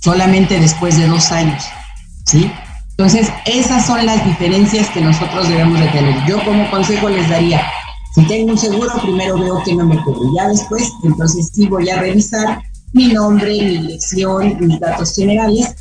solamente 0.00 0.58
después 0.58 0.96
de 0.96 1.06
dos 1.06 1.30
años, 1.30 1.62
¿sí? 2.24 2.50
Entonces, 2.90 3.30
esas 3.46 3.86
son 3.86 4.04
las 4.04 4.24
diferencias 4.24 4.88
que 4.90 5.00
nosotros 5.00 5.48
debemos 5.48 5.80
de 5.80 5.88
tener. 5.88 6.26
Yo 6.26 6.42
como 6.44 6.70
consejo 6.70 7.08
les 7.08 7.28
daría, 7.28 7.62
si 8.14 8.26
tengo 8.26 8.52
un 8.52 8.58
seguro, 8.58 8.90
primero 9.02 9.38
veo 9.38 9.62
que 9.64 9.74
no 9.74 9.86
me 9.86 10.02
cubre. 10.02 10.28
Ya 10.36 10.48
después, 10.48 10.90
entonces 11.02 11.50
sí 11.52 11.66
voy 11.66 11.88
a 11.88 12.00
revisar 12.00 12.62
mi 12.92 13.08
nombre, 13.08 13.52
mi 13.52 13.78
dirección, 13.78 14.56
mis 14.60 14.80
datos 14.80 15.14
generales 15.14 15.74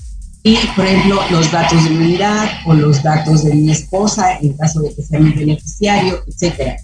y, 0.43 0.55
por 0.75 0.85
ejemplo, 0.85 1.19
los 1.31 1.51
datos 1.51 1.83
de 1.83 1.89
mi 1.89 2.05
unidad 2.05 2.49
o 2.65 2.73
los 2.73 3.03
datos 3.03 3.43
de 3.43 3.53
mi 3.53 3.71
esposa 3.71 4.37
en 4.39 4.53
caso 4.53 4.79
de 4.81 4.93
que 4.95 5.03
sea 5.03 5.19
mi 5.19 5.31
beneficiario, 5.31 6.23
etcétera. 6.27 6.77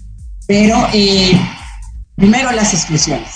Pero 0.46 0.76
eh, 0.92 1.32
primero 2.16 2.52
las 2.52 2.74
exclusiones. 2.74 3.30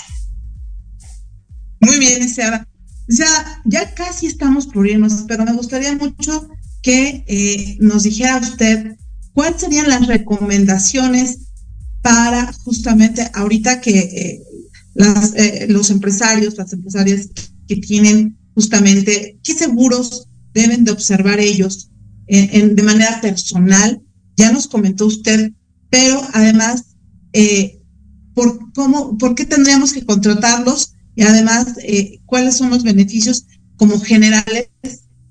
Muy 1.81 1.99
bien, 1.99 2.29
Seara. 2.29 2.67
O 3.09 3.13
sea, 3.13 3.61
ya 3.65 3.93
casi 3.93 4.27
estamos 4.27 4.67
por 4.67 4.87
irnos, 4.87 5.25
pero 5.27 5.43
me 5.43 5.53
gustaría 5.53 5.95
mucho 5.95 6.47
que 6.81 7.23
eh, 7.27 7.77
nos 7.79 8.03
dijera 8.03 8.37
usted 8.37 8.95
cuáles 9.33 9.61
serían 9.61 9.89
las 9.89 10.07
recomendaciones 10.07 11.39
para 12.01 12.51
justamente 12.53 13.29
ahorita 13.33 13.81
que 13.81 13.99
eh, 13.99 14.43
las, 14.93 15.33
eh, 15.35 15.67
los 15.69 15.89
empresarios, 15.89 16.57
las 16.57 16.73
empresarias 16.73 17.29
que 17.67 17.75
tienen 17.77 18.37
justamente 18.55 19.39
qué 19.43 19.53
seguros 19.53 20.27
deben 20.53 20.83
de 20.83 20.91
observar 20.91 21.39
ellos 21.39 21.89
de 22.27 22.83
manera 22.83 23.19
personal. 23.19 24.01
Ya 24.37 24.53
nos 24.53 24.67
comentó 24.67 25.05
usted, 25.05 25.51
pero 25.89 26.21
además, 26.33 26.90
eh, 27.33 27.81
por, 28.33 28.71
cómo, 28.73 29.17
¿por 29.17 29.35
qué 29.35 29.45
tendríamos 29.45 29.93
que 29.93 30.05
contratarlos? 30.05 30.93
Y 31.15 31.23
además, 31.23 31.75
eh, 31.83 32.19
¿cuáles 32.25 32.57
son 32.57 32.69
los 32.69 32.83
beneficios 32.83 33.45
como 33.75 33.99
generales 33.99 34.69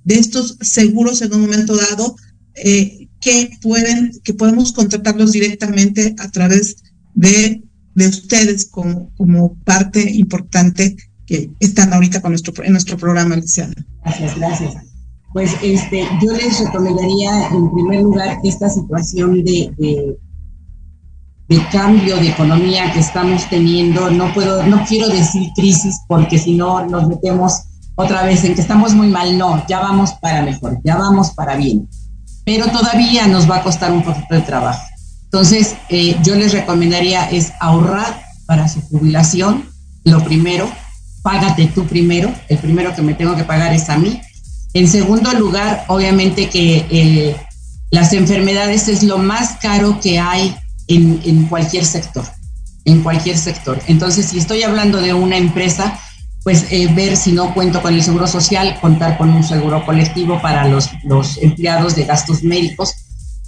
de 0.05 0.19
estos 0.19 0.57
seguros 0.61 1.23
en 1.23 1.33
un 1.35 1.43
momento 1.43 1.77
dado 1.77 2.17
eh, 2.55 3.09
que 3.21 3.51
pueden, 3.63 4.13
que 4.25 4.35
podemos 4.35 4.73
contratarlos 4.73 5.33
directamente 5.33 6.15
a 6.19 6.31
través 6.31 6.77
de, 7.15 7.63
de 7.95 8.09
ustedes 8.09 8.65
como, 8.65 9.11
como 9.17 9.55
parte 9.65 10.11
importante 10.11 10.97
que 11.27 11.51
están 11.61 11.93
ahorita 11.93 12.21
con 12.21 12.33
nuestro, 12.33 12.65
en 12.65 12.73
nuestro 12.73 12.97
programa, 12.97 13.37
Luciana. 13.37 13.75
Gracias, 14.03 14.37
gracias. 14.37 14.75
Pues 15.33 15.53
este, 15.63 16.05
yo 16.21 16.33
les 16.33 16.59
recomendaría 16.59 17.49
en 17.49 17.73
primer 17.73 18.03
lugar 18.03 18.39
esta 18.43 18.69
situación 18.69 19.45
de, 19.45 20.17
de, 21.51 21.69
cambio 21.69 22.17
de 22.17 22.29
economía 22.29 22.93
que 22.93 23.01
estamos 23.01 23.49
teniendo. 23.51 24.09
No 24.11 24.33
puedo, 24.33 24.63
no 24.67 24.85
quiero 24.87 25.09
decir 25.09 25.51
crisis 25.55 26.01
porque 26.09 26.39
si 26.39 26.55
no 26.55 26.87
nos 26.87 27.09
metemos 27.09 27.65
otra 27.97 28.23
vez 28.23 28.45
en 28.45 28.55
que 28.55 28.61
estamos 28.61 28.95
muy 28.95 29.09
mal. 29.09 29.37
No, 29.37 29.63
ya 29.67 29.81
vamos 29.81 30.13
para 30.15 30.43
mejor, 30.43 30.79
ya 30.85 30.97
vamos 30.97 31.33
para 31.33 31.57
bien. 31.57 31.89
Pero 32.45 32.67
todavía 32.67 33.27
nos 33.27 33.51
va 33.51 33.57
a 33.57 33.63
costar 33.63 33.93
un 33.93 34.03
poquito 34.03 34.35
de 34.35 34.41
trabajo. 34.41 34.83
Entonces, 35.25 35.77
eh, 35.89 36.17
yo 36.23 36.35
les 36.35 36.53
recomendaría 36.53 37.29
es 37.31 37.53
ahorrar 37.61 38.23
para 38.47 38.69
su 38.69 38.81
jubilación, 38.81 39.69
lo 40.05 40.25
primero, 40.25 40.69
págate 41.23 41.67
tú 41.67 41.85
primero, 41.87 42.33
el 42.49 42.59
primero 42.59 42.95
que 42.95 43.03
me 43.03 43.15
tengo 43.15 43.37
que 43.37 43.45
pagar 43.45 43.73
es 43.73 43.89
a 43.91 43.99
mí. 43.99 44.21
En 44.73 44.89
segundo 44.89 45.33
lugar, 45.35 45.85
obviamente 45.89 46.49
que 46.49 46.87
eh, 46.91 47.37
las 47.91 48.13
enfermedades 48.13 48.89
es 48.89 49.03
lo 49.03 49.19
más 49.19 49.59
caro 49.61 50.01
que 50.01 50.19
hay 50.19 50.57
en, 50.91 51.21
en, 51.25 51.47
cualquier 51.47 51.87
sector, 51.87 52.25
en 52.85 53.03
cualquier 53.03 53.39
sector. 53.39 53.81
Entonces, 53.87 54.27
si 54.27 54.39
estoy 54.39 54.63
hablando 54.63 55.01
de 55.01 55.15
una 55.15 55.39
empresa, 55.39 55.99
pues 56.45 56.67
eh, 56.71 56.89
ver 56.93 57.17
si 57.17 57.33
no 57.33 57.55
cuento 57.55 57.81
con 57.81 57.95
el 57.95 58.03
seguro 58.03 58.27
social, 58.27 58.79
contar 58.81 59.17
con 59.17 59.31
un 59.31 59.43
seguro 59.43 59.85
colectivo 59.87 60.41
para 60.43 60.69
los, 60.69 60.91
los 61.05 61.39
empleados 61.39 61.97
de 61.97 62.05
gastos 62.05 62.43
médicos, 62.43 62.95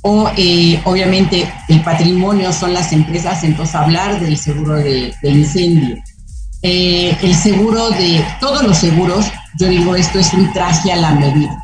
o 0.02 0.30
eh, 0.36 0.80
obviamente 0.84 1.52
el 1.68 1.82
patrimonio 1.82 2.52
son 2.52 2.72
las 2.72 2.92
empresas, 2.92 3.44
entonces 3.44 3.74
hablar 3.74 4.20
del 4.20 4.36
seguro 4.38 4.74
de, 4.74 5.14
de 5.22 5.30
incendio 5.30 6.02
eh, 6.64 7.16
el 7.22 7.34
seguro 7.34 7.90
de 7.90 8.24
todos 8.40 8.62
los 8.62 8.78
seguros, 8.78 9.26
yo 9.58 9.66
digo, 9.66 9.96
esto 9.96 10.20
es 10.20 10.32
un 10.32 10.52
traje 10.52 10.92
a 10.92 10.96
la 10.96 11.12
medida. 11.12 11.60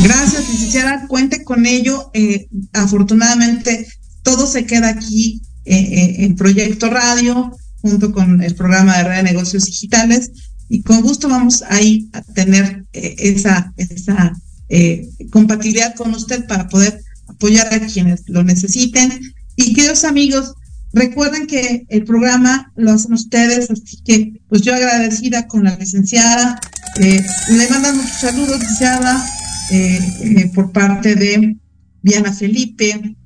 Gracias, 0.00 0.48
licenciada. 0.48 1.06
Cuente 1.08 1.44
con 1.44 1.66
ello. 1.66 2.10
Eh, 2.12 2.48
afortunadamente, 2.72 3.86
todo 4.22 4.46
se 4.46 4.66
queda 4.66 4.88
aquí 4.88 5.42
eh, 5.64 6.24
en 6.24 6.36
Proyecto 6.36 6.90
Radio, 6.90 7.50
junto 7.80 8.12
con 8.12 8.42
el 8.42 8.54
programa 8.54 8.98
de 8.98 9.04
Red 9.04 9.16
de 9.16 9.22
Negocios 9.22 9.64
Digitales. 9.64 10.30
Y 10.68 10.82
con 10.82 11.00
gusto 11.00 11.28
vamos 11.28 11.62
ahí 11.68 12.08
a 12.12 12.22
tener 12.22 12.84
eh, 12.92 13.14
esa, 13.18 13.72
esa 13.76 14.32
eh, 14.68 15.08
compatibilidad 15.30 15.94
con 15.94 16.12
usted 16.14 16.46
para 16.46 16.68
poder 16.68 17.00
apoyar 17.28 17.72
a 17.72 17.86
quienes 17.86 18.22
lo 18.26 18.42
necesiten. 18.42 19.34
Y 19.54 19.74
queridos 19.74 20.04
amigos, 20.04 20.54
recuerden 20.96 21.46
que 21.46 21.86
el 21.88 22.04
programa 22.04 22.72
lo 22.74 22.92
hacen 22.92 23.12
ustedes, 23.12 23.70
así 23.70 23.98
que 24.04 24.40
pues 24.48 24.62
yo 24.62 24.74
agradecida 24.74 25.46
con 25.46 25.64
la 25.64 25.76
licenciada. 25.76 26.60
le 26.98 27.68
mandan 27.70 27.96
muchos 27.96 28.18
saludos, 28.20 28.58
licenciada. 28.58 29.24
eh, 29.70 29.98
eh, 30.22 30.50
por 30.54 30.72
parte 30.72 31.14
de 31.14 31.56
Diana 32.02 32.32
Felipe, 32.32 33.16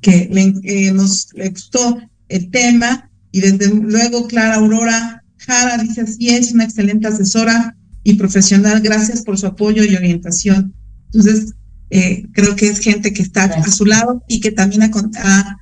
que 0.00 0.28
le, 0.32 0.54
eh, 0.64 0.92
nos 0.92 1.28
le 1.34 1.50
gustó 1.50 1.98
el 2.28 2.50
tema, 2.50 3.10
y 3.30 3.40
desde 3.40 3.68
luego 3.68 4.26
Clara 4.26 4.56
Aurora 4.56 5.22
Jara 5.38 5.78
dice 5.78 6.02
así 6.02 6.28
es, 6.30 6.52
una 6.52 6.64
excelente 6.64 7.08
asesora 7.08 7.76
y 8.04 8.14
profesional, 8.14 8.80
gracias 8.80 9.22
por 9.22 9.38
su 9.38 9.46
apoyo 9.46 9.84
y 9.84 9.94
orientación. 9.94 10.74
Entonces, 11.12 11.54
eh, 11.90 12.26
creo 12.32 12.56
que 12.56 12.68
es 12.68 12.80
gente 12.80 13.12
que 13.12 13.22
está 13.22 13.44
a 13.44 13.70
su 13.70 13.84
lado 13.84 14.24
y 14.28 14.40
que 14.40 14.50
también 14.50 14.82
ha, 14.82 14.90
ha 15.22 15.58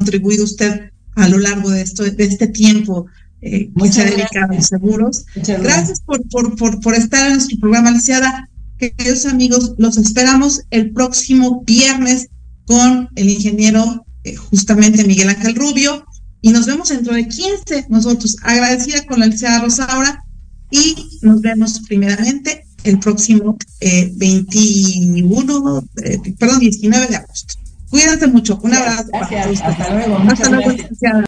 contribuido 0.00 0.44
usted 0.44 0.90
a 1.14 1.28
lo 1.28 1.38
largo 1.38 1.70
de, 1.70 1.82
esto, 1.82 2.04
de 2.04 2.24
este 2.24 2.46
tiempo 2.46 3.06
eh, 3.42 3.70
que 3.76 3.92
se 3.92 4.00
ha 4.00 4.04
dedicado 4.06 4.52
a 4.52 4.54
los 4.54 4.66
seguros. 4.66 5.24
Gracias, 5.34 5.62
gracias 5.62 6.00
por, 6.00 6.26
por, 6.28 6.56
por, 6.56 6.80
por, 6.80 6.94
estar 6.94 7.26
en 7.26 7.34
nuestro 7.34 7.58
programa, 7.58 7.90
Lisiada. 7.90 8.48
Queridos 8.78 9.26
amigos, 9.26 9.74
los 9.76 9.98
esperamos 9.98 10.62
el 10.70 10.92
próximo 10.92 11.62
viernes 11.66 12.28
con 12.64 13.10
el 13.14 13.28
ingeniero 13.28 14.06
eh, 14.24 14.36
justamente 14.36 15.04
Miguel 15.04 15.28
Ángel 15.28 15.54
Rubio 15.54 16.04
y 16.40 16.50
nos 16.50 16.64
vemos 16.64 16.88
dentro 16.88 17.12
de 17.12 17.28
15 17.28 17.86
nosotros. 17.90 18.36
Agradecida 18.42 19.04
con 19.04 19.20
la 19.20 19.26
licenciada 19.26 19.60
Rosaura 19.60 20.24
y 20.70 20.96
nos 21.20 21.42
vemos 21.42 21.80
primeramente 21.80 22.64
el 22.84 22.98
próximo 22.98 23.58
eh, 23.80 24.10
21, 24.16 25.88
eh, 26.04 26.18
perdón, 26.38 26.60
19 26.60 27.06
de 27.06 27.16
agosto. 27.16 27.54
Cuídense 27.90 28.26
mucho. 28.28 28.58
Un 28.62 28.74
abrazo. 28.74 29.08
Gracias. 29.12 29.60
Para 29.60 29.72
Hasta 29.72 29.94
luego. 29.94 30.18
Hasta 30.30 30.48
luego, 30.48 30.70
licenciada. 30.70 31.24